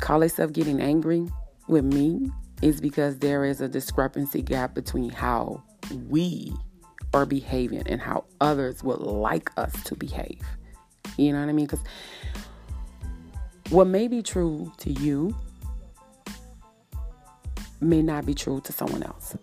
call 0.00 0.18
themselves 0.18 0.52
getting 0.52 0.80
angry 0.80 1.28
with 1.68 1.84
me, 1.84 2.32
is 2.62 2.80
because 2.80 3.18
there 3.18 3.44
is 3.44 3.60
a 3.60 3.68
discrepancy 3.68 4.42
gap 4.42 4.74
between 4.74 5.10
how 5.10 5.62
we 6.08 6.52
are 7.14 7.26
behaving 7.26 7.86
and 7.86 8.00
how 8.00 8.24
others 8.40 8.82
would 8.82 9.00
like 9.00 9.50
us 9.56 9.72
to 9.84 9.94
behave. 9.94 10.42
You 11.16 11.32
know 11.32 11.40
what 11.40 11.48
I 11.48 11.52
mean? 11.52 11.66
Because 11.66 11.84
what 13.70 13.86
may 13.86 14.08
be 14.08 14.22
true 14.22 14.72
to 14.78 14.90
you 14.92 15.34
may 17.80 18.02
not 18.02 18.26
be 18.26 18.34
true 18.34 18.60
to 18.62 18.72
someone 18.72 19.02
else. 19.02 19.36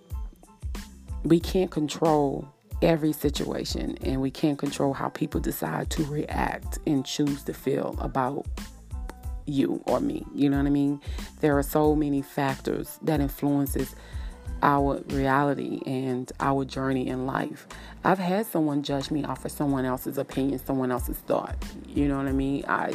We 1.24 1.40
can't 1.40 1.72
control 1.72 2.48
every 2.82 3.14
situation 3.14 3.98
and 4.02 4.22
we 4.22 4.30
can't 4.30 4.60
control 4.60 4.94
how 4.94 5.10
people 5.10 5.40
decide 5.40 5.90
to 5.92 6.04
react 6.06 6.80
and 6.86 7.06
choose 7.06 7.44
to 7.44 7.54
feel 7.54 7.96
about 8.00 8.46
you 9.46 9.82
or 9.86 10.00
me. 10.00 10.26
You 10.34 10.50
know 10.50 10.58
what 10.58 10.66
I 10.66 10.72
mean? 10.72 11.02
There 11.42 11.58
are 11.58 11.64
so 11.64 11.96
many 11.96 12.22
factors 12.22 13.00
that 13.02 13.20
influences 13.20 13.96
our 14.62 15.02
reality 15.10 15.82
and 15.86 16.32
our 16.40 16.66
journey 16.66 17.08
in 17.08 17.26
life. 17.26 17.68
I've 18.04 18.20
had 18.20 18.46
someone 18.46 18.84
judge 18.84 19.12
me 19.12 19.24
off 19.24 19.46
of 19.46 19.52
someone 19.52 19.86
else's 19.86 20.18
opinion, 20.18 20.64
someone 20.66 20.92
else's 20.92 21.18
thought. 21.18 21.56
You 21.88 22.08
know 22.08 22.18
what 22.18 22.28
I 22.28 22.32
mean? 22.32 22.64
I 22.68 22.94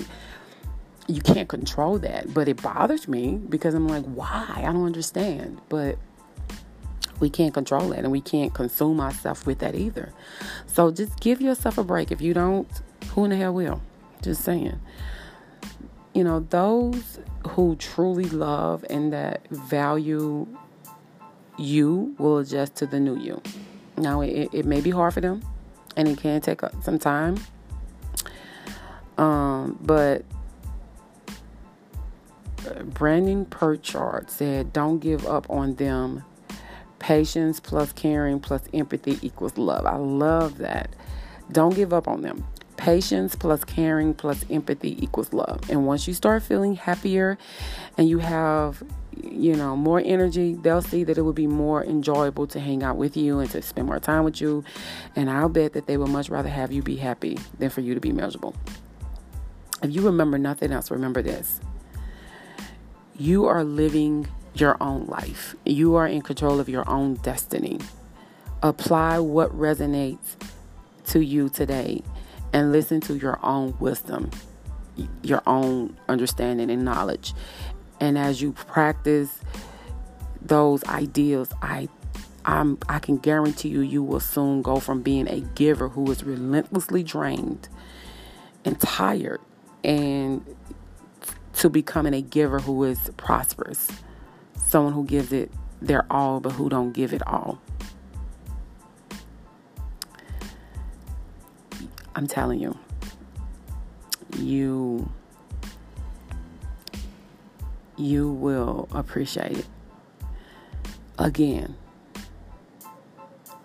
you 1.07 1.21
can't 1.21 1.49
control 1.49 1.99
that, 1.99 2.33
but 2.33 2.49
it 2.49 2.63
bothers 2.63 3.09
me 3.09 3.41
because 3.49 3.75
I'm 3.75 3.89
like, 3.89 4.05
why? 4.05 4.47
I 4.57 4.63
don't 4.63 4.87
understand. 4.87 5.61
But 5.69 5.99
we 7.19 7.29
can't 7.29 7.53
control 7.53 7.89
that 7.89 7.99
and 7.99 8.13
we 8.13 8.21
can't 8.21 8.55
consume 8.55 9.01
ourselves 9.01 9.45
with 9.45 9.59
that 9.59 9.75
either. 9.75 10.13
So 10.67 10.91
just 10.91 11.19
give 11.21 11.41
yourself 11.41 11.79
a 11.79 11.85
break. 11.85 12.11
If 12.13 12.21
you 12.21 12.33
don't, 12.33 12.69
who 13.09 13.25
in 13.25 13.31
the 13.31 13.37
hell 13.37 13.55
will? 13.55 13.83
Just 14.23 14.45
saying. 14.45 14.81
You 16.13 16.25
know, 16.25 16.41
those 16.41 17.21
who 17.51 17.77
truly 17.77 18.25
love 18.25 18.85
and 18.91 19.13
that 19.13 19.49
value 19.49 20.47
you 21.57 22.15
will 22.19 22.39
adjust 22.39 22.77
to 22.77 22.87
the 22.87 22.99
new 22.99 23.17
you. 23.17 23.41
Now, 23.97 24.23
it, 24.23 24.49
it 24.53 24.65
may 24.65 24.81
be 24.81 24.91
hard 24.91 25.15
for 25.15 25.21
them 25.21 25.43
and 25.97 26.09
it 26.09 26.19
can 26.19 26.41
take 26.41 26.61
some 26.83 26.99
time. 26.99 27.37
Um, 29.19 29.79
but 29.83 30.25
Brendon 32.85 33.45
Burchard 33.45 34.31
said, 34.31 34.73
Don't 34.73 34.99
give 34.99 35.27
up 35.27 35.49
on 35.51 35.75
them. 35.75 36.25
Patience 36.99 37.61
plus 37.61 37.93
caring 37.93 38.41
plus 38.41 38.63
empathy 38.73 39.19
equals 39.23 39.57
love. 39.57 39.87
I 39.87 39.97
love 39.97 40.59
that. 40.59 40.95
Don't 41.53 41.75
give 41.75 41.93
up 41.93 42.07
on 42.09 42.23
them. 42.23 42.47
Patience 42.81 43.37
plus 43.37 43.63
caring 43.63 44.15
plus 44.15 44.43
empathy 44.49 44.97
equals 45.05 45.35
love. 45.35 45.69
And 45.69 45.87
once 45.87 46.09
you 46.09 46.15
start 46.15 46.43
feeling 46.43 46.77
happier 46.77 47.37
and 47.99 48.09
you 48.09 48.21
have, 48.21 48.83
you 49.23 49.55
know, 49.55 49.77
more 49.77 50.01
energy, 50.03 50.55
they'll 50.55 50.81
see 50.81 51.05
that 51.05 51.19
it 51.19 51.21
would 51.21 51.35
be 51.35 51.47
more 51.47 51.85
enjoyable 51.85 52.47
to 52.47 52.59
hang 52.59 52.83
out 52.83 52.97
with 52.97 53.19
you 53.19 53.39
and 53.39 53.51
to 53.51 53.61
spend 53.61 53.87
more 53.87 54.01
time 54.01 54.25
with 54.25 54.41
you. 54.41 54.65
And 55.15 55.29
I'll 55.29 55.51
bet 55.51 55.75
that 55.75 55.87
they 55.89 55.99
will 55.99 56.07
much 56.07 56.31
rather 56.31 56.49
have 56.49 56.73
you 56.73 56.83
be 56.83 56.97
happy 56.97 57.39
than 57.59 57.69
for 57.69 57.83
you 57.83 57.93
to 57.93 58.01
be 58.01 58.13
miserable. 58.13 58.55
If 59.83 59.95
you 59.95 60.01
remember 60.01 60.39
nothing 60.39 60.73
else, 60.73 60.91
remember 60.91 61.21
this 61.21 61.61
you 63.19 63.45
are 63.45 63.63
living 63.63 64.27
your 64.55 64.79
own 64.83 65.05
life, 65.05 65.55
you 65.67 65.97
are 65.97 66.07
in 66.07 66.23
control 66.23 66.59
of 66.59 66.71
your 66.71 66.89
own 66.89 67.17
destiny. 67.17 67.79
Apply 68.63 69.19
what 69.19 69.55
resonates 69.55 70.37
to 71.09 71.21
you 71.21 71.51
today 71.51 72.03
and 72.53 72.73
listen 72.73 73.01
to 73.03 73.17
your 73.17 73.39
own 73.45 73.75
wisdom, 73.79 74.31
your 75.23 75.43
own 75.47 75.97
understanding 76.09 76.71
and 76.71 76.85
knowledge. 76.85 77.35
And 78.01 78.17
as 78.17 78.41
you 78.41 78.53
practice 78.53 79.41
those 80.41 80.83
ideals, 80.85 81.53
I 81.63 81.89
I'm, 82.45 82.79
I 82.89 82.99
can 82.99 83.19
guarantee 83.19 83.69
you, 83.69 83.81
you 83.81 84.03
will 84.03 84.21
soon 84.21 84.63
go 84.63 84.81
from 84.81 85.03
being 85.03 85.29
a 85.29 85.41
giver 85.41 85.89
who 85.89 86.11
is 86.11 86.25
relentlessly 86.25 87.03
drained 87.03 87.69
and 88.65 88.81
tired 88.81 89.41
and 89.85 90.45
to 91.55 91.69
becoming 91.69 92.15
a 92.15 92.23
giver 92.23 92.59
who 92.59 92.83
is 92.85 93.11
prosperous. 93.17 93.89
Someone 94.55 94.95
who 94.95 95.05
gives 95.05 95.33
it 95.33 95.51
their 95.83 96.07
all 96.11 96.41
but 96.41 96.53
who 96.53 96.69
don't 96.69 96.93
give 96.93 97.13
it 97.13 97.27
all. 97.27 97.61
I'm 102.15 102.27
telling 102.27 102.61
you, 102.61 102.77
you 104.37 105.11
you 107.97 108.31
will 108.31 108.89
appreciate 108.93 109.59
it. 109.59 109.67
Again, 111.19 111.77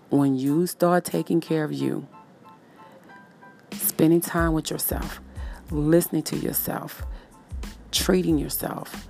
when 0.09 0.35
you 0.35 0.67
start 0.67 1.05
taking 1.05 1.39
care 1.39 1.63
of 1.63 1.71
you, 1.71 2.07
spending 3.71 4.21
time 4.21 4.53
with 4.53 4.69
yourself, 4.69 5.21
listening 5.71 6.23
to 6.23 6.37
yourself, 6.37 7.03
treating 7.91 8.37
yourself, 8.37 9.07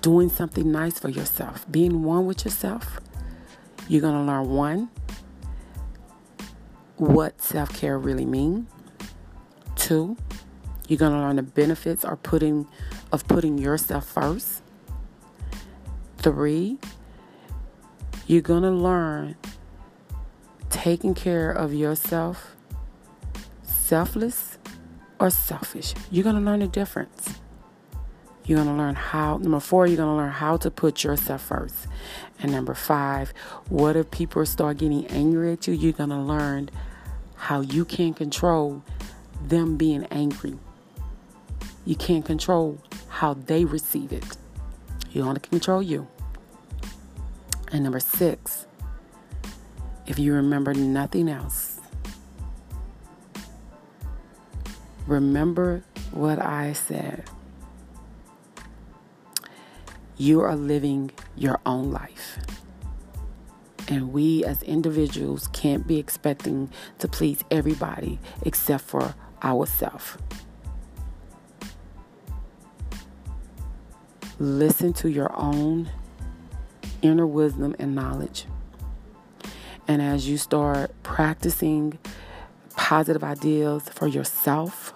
doing 0.00 0.28
something 0.28 0.70
nice 0.70 0.98
for 0.98 1.08
yourself, 1.08 1.66
being 1.70 2.04
one 2.04 2.24
with 2.24 2.44
yourself, 2.44 3.00
you're 3.88 4.00
going 4.00 4.14
to 4.14 4.20
learn 4.22 4.48
one, 4.48 4.90
what 6.98 7.40
self 7.40 7.72
care 7.72 7.98
really 7.98 8.26
means. 8.26 8.68
Two, 9.76 10.16
you're 10.88 10.98
going 10.98 11.12
to 11.12 11.18
learn 11.18 11.36
the 11.36 11.42
benefits 11.42 12.04
of 12.04 12.22
putting, 12.22 12.66
of 13.12 13.26
putting 13.28 13.58
yourself 13.58 14.06
first. 14.08 14.62
Three, 16.18 16.78
you're 18.26 18.42
going 18.42 18.62
to 18.62 18.70
learn 18.70 19.36
taking 20.70 21.14
care 21.14 21.50
of 21.50 21.72
yourself, 21.72 22.56
selfless 23.62 24.58
or 25.20 25.30
selfish. 25.30 25.94
You're 26.10 26.24
going 26.24 26.36
to 26.36 26.42
learn 26.42 26.60
the 26.60 26.66
difference. 26.66 27.38
You're 28.44 28.56
going 28.56 28.68
to 28.68 28.82
learn 28.82 28.94
how, 28.94 29.36
number 29.36 29.60
four, 29.60 29.86
you're 29.86 29.98
going 29.98 30.08
to 30.08 30.14
learn 30.14 30.32
how 30.32 30.56
to 30.56 30.70
put 30.70 31.04
yourself 31.04 31.42
first. 31.42 31.86
And 32.40 32.50
number 32.50 32.74
five, 32.74 33.32
what 33.68 33.94
if 33.94 34.10
people 34.10 34.44
start 34.46 34.78
getting 34.78 35.06
angry 35.08 35.52
at 35.52 35.66
you? 35.66 35.74
You're 35.74 35.92
going 35.92 36.10
to 36.10 36.16
learn 36.16 36.70
how 37.38 37.60
you 37.60 37.84
can't 37.84 38.16
control 38.16 38.82
them 39.42 39.76
being 39.76 40.04
angry. 40.10 40.58
You 41.84 41.96
can't 41.96 42.24
control 42.24 42.78
how 43.08 43.34
they 43.34 43.64
receive 43.64 44.12
it. 44.12 44.36
You 45.12 45.22
only 45.22 45.40
control 45.40 45.82
you. 45.82 46.06
And 47.72 47.84
number 47.84 48.00
six, 48.00 48.66
if 50.06 50.18
you 50.18 50.34
remember 50.34 50.74
nothing 50.74 51.28
else, 51.28 51.80
remember 55.06 55.84
what 56.10 56.38
I 56.38 56.72
said. 56.72 57.24
You 60.16 60.40
are 60.40 60.56
living 60.56 61.12
your 61.36 61.60
own 61.64 61.92
life. 61.92 62.38
And 63.88 64.12
we 64.12 64.44
as 64.44 64.62
individuals 64.62 65.48
can't 65.48 65.86
be 65.86 65.98
expecting 65.98 66.70
to 66.98 67.08
please 67.08 67.42
everybody 67.50 68.18
except 68.42 68.84
for 68.84 69.14
ourselves. 69.42 70.18
Listen 74.38 74.92
to 74.92 75.10
your 75.10 75.34
own 75.34 75.90
inner 77.00 77.26
wisdom 77.26 77.74
and 77.78 77.94
knowledge. 77.94 78.44
And 79.88 80.02
as 80.02 80.28
you 80.28 80.36
start 80.36 80.92
practicing 81.02 81.98
positive 82.76 83.24
ideals 83.24 83.88
for 83.88 84.06
yourself, 84.06 84.92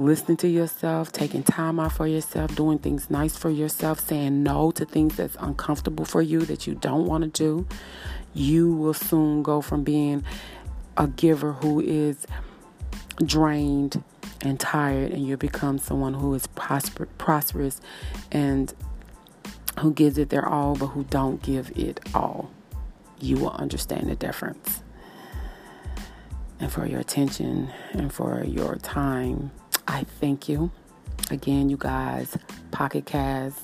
listening 0.00 0.36
to 0.38 0.48
yourself, 0.48 1.12
taking 1.12 1.42
time 1.42 1.78
out 1.78 1.92
for 1.92 2.06
yourself, 2.06 2.54
doing 2.56 2.78
things 2.78 3.10
nice 3.10 3.36
for 3.36 3.50
yourself, 3.50 4.00
saying 4.00 4.42
no 4.42 4.70
to 4.72 4.84
things 4.84 5.16
that's 5.16 5.36
uncomfortable 5.40 6.04
for 6.04 6.22
you 6.22 6.40
that 6.40 6.66
you 6.66 6.74
don't 6.74 7.06
want 7.06 7.22
to 7.22 7.28
do, 7.28 7.66
you 8.32 8.72
will 8.72 8.94
soon 8.94 9.42
go 9.42 9.60
from 9.60 9.84
being 9.84 10.24
a 10.96 11.06
giver 11.06 11.52
who 11.52 11.80
is 11.80 12.26
drained 13.24 14.02
and 14.42 14.58
tired, 14.58 15.12
and 15.12 15.26
you'll 15.26 15.36
become 15.36 15.78
someone 15.78 16.14
who 16.14 16.32
is 16.34 16.46
prosper- 16.48 17.08
prosperous 17.18 17.80
and 18.32 18.72
who 19.80 19.92
gives 19.92 20.16
it 20.16 20.30
their 20.30 20.48
all, 20.48 20.74
but 20.76 20.88
who 20.88 21.04
don't 21.04 21.42
give 21.42 21.70
it 21.76 22.00
all. 22.14 22.50
You 23.20 23.36
will 23.36 23.50
understand 23.50 24.08
the 24.08 24.16
difference. 24.16 24.82
And 26.58 26.72
for 26.72 26.86
your 26.86 27.00
attention 27.00 27.70
and 27.92 28.12
for 28.12 28.44
your 28.44 28.76
time 28.76 29.50
I 29.90 30.04
thank 30.04 30.48
you. 30.48 30.70
Again, 31.32 31.68
you 31.68 31.76
guys, 31.76 32.38
Pocket 32.70 33.06
Cast, 33.06 33.60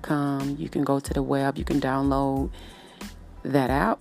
com. 0.00 0.56
You 0.58 0.70
can 0.70 0.82
go 0.82 0.98
to 0.98 1.12
the 1.12 1.22
web, 1.22 1.58
you 1.58 1.64
can 1.64 1.78
download 1.78 2.50
that 3.42 3.68
app 3.68 4.00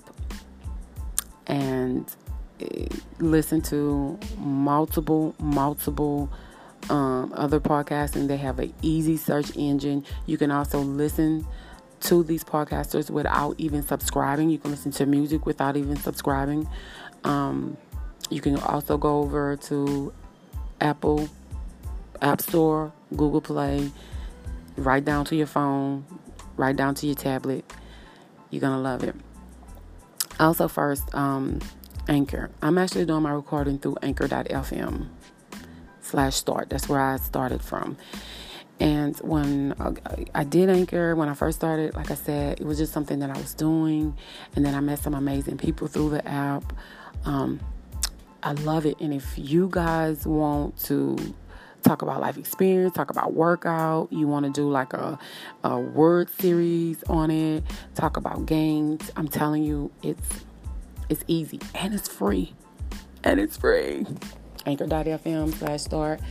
and 1.48 2.10
eh, 2.62 2.88
listen 3.20 3.62
to 3.64 4.18
multiple, 4.38 5.36
multiple 5.40 6.32
um, 6.90 7.34
other 7.36 7.60
podcasts, 7.60 8.16
and 8.16 8.30
they 8.30 8.38
have 8.38 8.58
an 8.60 8.74
easy 8.82 9.18
search 9.18 9.54
engine. 9.58 10.06
You 10.26 10.38
can 10.38 10.52
also 10.52 10.80
listen 10.80 11.46
to 12.00 12.24
these 12.24 12.46
podcasters 12.46 13.10
without 13.10 13.56
even 13.58 13.84
subscribing. 13.84 14.50
You 14.50 14.58
can 14.58 14.72
listen 14.72 14.94
to 14.94 15.06
music 15.06 15.46
without 15.46 15.76
even 15.76 15.98
subscribing. 15.98 16.66
Um, 17.26 17.76
you 18.30 18.40
can 18.40 18.56
also 18.60 18.98
go 18.98 19.20
over 19.20 19.58
to 19.58 20.14
Apple 20.82 21.30
App 22.22 22.42
Store, 22.42 22.92
Google 23.16 23.42
Play, 23.42 23.92
right 24.76 25.04
down 25.04 25.26
to 25.26 25.36
your 25.36 25.48
phone, 25.48 26.06
right 26.58 26.76
down 26.76 26.96
to 26.96 27.06
your 27.06 27.16
tablet. 27.16 27.72
You're 28.50 28.62
gonna 28.62 28.82
love 28.82 29.04
it. 29.04 29.16
Also, 30.40 30.68
first, 30.68 31.14
um, 31.14 31.60
Anchor. 32.08 32.50
I'm 32.62 32.78
actually 32.78 33.06
doing 33.06 33.22
my 33.22 33.32
recording 33.32 33.78
through 33.78 33.98
Anchor.fm 34.02 35.08
slash 36.02 36.36
start. 36.36 36.70
That's 36.70 36.90
where 36.90 37.00
I 37.00 37.18
started 37.18 37.62
from. 37.62 37.98
And 38.80 39.18
when 39.18 39.76
I 40.34 40.44
did 40.46 40.70
Anchor, 40.70 41.14
when 41.16 41.28
I 41.28 41.34
first 41.34 41.58
started, 41.58 41.96
like 41.96 42.12
I 42.12 42.16
said, 42.16 42.62
it 42.62 42.66
was 42.66 42.78
just 42.78 42.94
something 42.94 43.20
that 43.20 43.30
I 43.30 43.38
was 43.38 43.54
doing. 43.54 44.18
And 44.56 44.66
then 44.66 44.74
I 44.74 44.80
met 44.80 45.00
some 45.00 45.14
amazing 45.14 45.58
people 45.58 45.88
through 45.88 46.12
the 46.12 46.28
app. 46.28 46.74
Um, 47.26 47.60
I 48.44 48.54
love 48.54 48.86
it. 48.86 49.00
And 49.00 49.14
if 49.14 49.38
you 49.38 49.70
guys 49.72 50.26
want 50.26 50.78
to 50.86 51.18
talk 51.84 52.02
about 52.02 52.22
life 52.22 52.38
experience, 52.38 52.94
talk 52.94 53.10
about 53.10 53.34
workout, 53.34 54.12
you 54.12 54.28
want 54.28 54.46
to 54.46 54.52
do 54.52 54.70
like 54.70 54.94
a, 54.94 55.18
a 55.64 55.80
word 55.80 56.30
series 56.30 57.04
on 57.04 57.32
it, 57.32 57.64
talk 57.96 58.18
about 58.18 58.46
games, 58.46 59.12
I'm 59.16 59.28
telling 59.28 59.64
you, 59.64 59.92
it's 60.04 60.46
it's 61.10 61.24
easy 61.28 61.60
and 61.74 61.94
it's 61.94 62.08
free. 62.08 62.54
And 63.24 63.40
it's 63.40 63.58
free. 63.58 64.06
Anchor.fm 64.66 65.54
slash 65.56 65.82
start. 65.82 66.22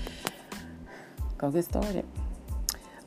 Go 1.37 1.51
get 1.51 1.65
started. 1.65 2.07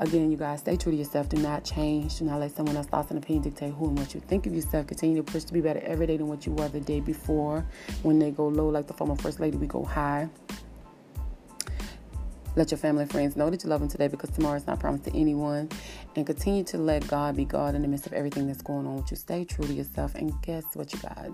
Again, 0.01 0.31
you 0.31 0.37
guys, 0.37 0.61
stay 0.61 0.77
true 0.77 0.91
to 0.91 0.97
yourself. 0.97 1.29
Do 1.29 1.37
not 1.37 1.63
change. 1.63 2.17
Do 2.17 2.25
not 2.25 2.39
let 2.39 2.55
someone 2.55 2.75
else's 2.75 2.89
thoughts 2.89 3.11
and 3.11 3.23
opinions 3.23 3.45
dictate 3.45 3.71
who 3.75 3.87
and 3.87 3.99
what 3.99 4.15
you 4.15 4.19
think 4.19 4.47
of 4.47 4.55
yourself. 4.55 4.87
Continue 4.87 5.17
to 5.17 5.31
push 5.31 5.43
to 5.43 5.53
be 5.53 5.61
better 5.61 5.79
every 5.81 6.07
day 6.07 6.17
than 6.17 6.27
what 6.27 6.43
you 6.43 6.53
were 6.53 6.67
the 6.69 6.79
day 6.79 6.99
before. 6.99 7.63
When 8.01 8.17
they 8.17 8.31
go 8.31 8.47
low, 8.47 8.67
like 8.67 8.87
the 8.87 8.93
former 8.93 9.15
First 9.15 9.39
Lady, 9.39 9.57
we 9.57 9.67
go 9.67 9.83
high. 9.83 10.27
Let 12.55 12.71
your 12.71 12.79
family 12.79 13.03
and 13.03 13.11
friends 13.11 13.35
know 13.35 13.51
that 13.51 13.63
you 13.63 13.69
love 13.69 13.79
them 13.79 13.89
today 13.89 14.07
because 14.07 14.31
tomorrow 14.31 14.55
is 14.55 14.65
not 14.65 14.79
promised 14.79 15.03
to 15.03 15.15
anyone. 15.15 15.69
And 16.15 16.25
continue 16.25 16.63
to 16.63 16.79
let 16.79 17.07
God 17.07 17.35
be 17.35 17.45
God 17.45 17.75
in 17.75 17.83
the 17.83 17.87
midst 17.87 18.07
of 18.07 18.13
everything 18.13 18.47
that's 18.47 18.63
going 18.63 18.87
on 18.87 18.95
with 18.95 19.11
you. 19.11 19.17
Stay 19.17 19.45
true 19.45 19.67
to 19.67 19.73
yourself. 19.73 20.15
And 20.15 20.33
guess 20.41 20.63
what, 20.73 20.91
you 20.91 20.99
guys? 20.99 21.31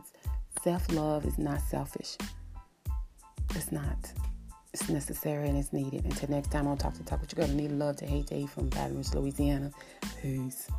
Self 0.62 0.92
love 0.92 1.26
is 1.26 1.38
not 1.38 1.62
selfish. 1.62 2.18
It's 3.56 3.72
not. 3.72 4.12
It's 4.80 4.90
necessary 4.90 5.50
and 5.50 5.58
it's 5.58 5.74
needed. 5.74 6.06
Until 6.06 6.30
next 6.30 6.52
time 6.52 6.68
on 6.68 6.78
Talk 6.78 6.94
That 6.94 7.08
Talk 7.08 7.22
with 7.22 7.36
your 7.36 7.48
girl, 7.48 7.56
need 7.56 7.72
love 7.72 7.96
to 7.98 8.06
hate 8.06 8.28
to 8.28 8.36
hate 8.36 8.50
from 8.50 8.70
Baton 8.70 8.96
Rouge, 8.96 9.12
Louisiana. 9.12 9.72
Peace. 10.22 10.70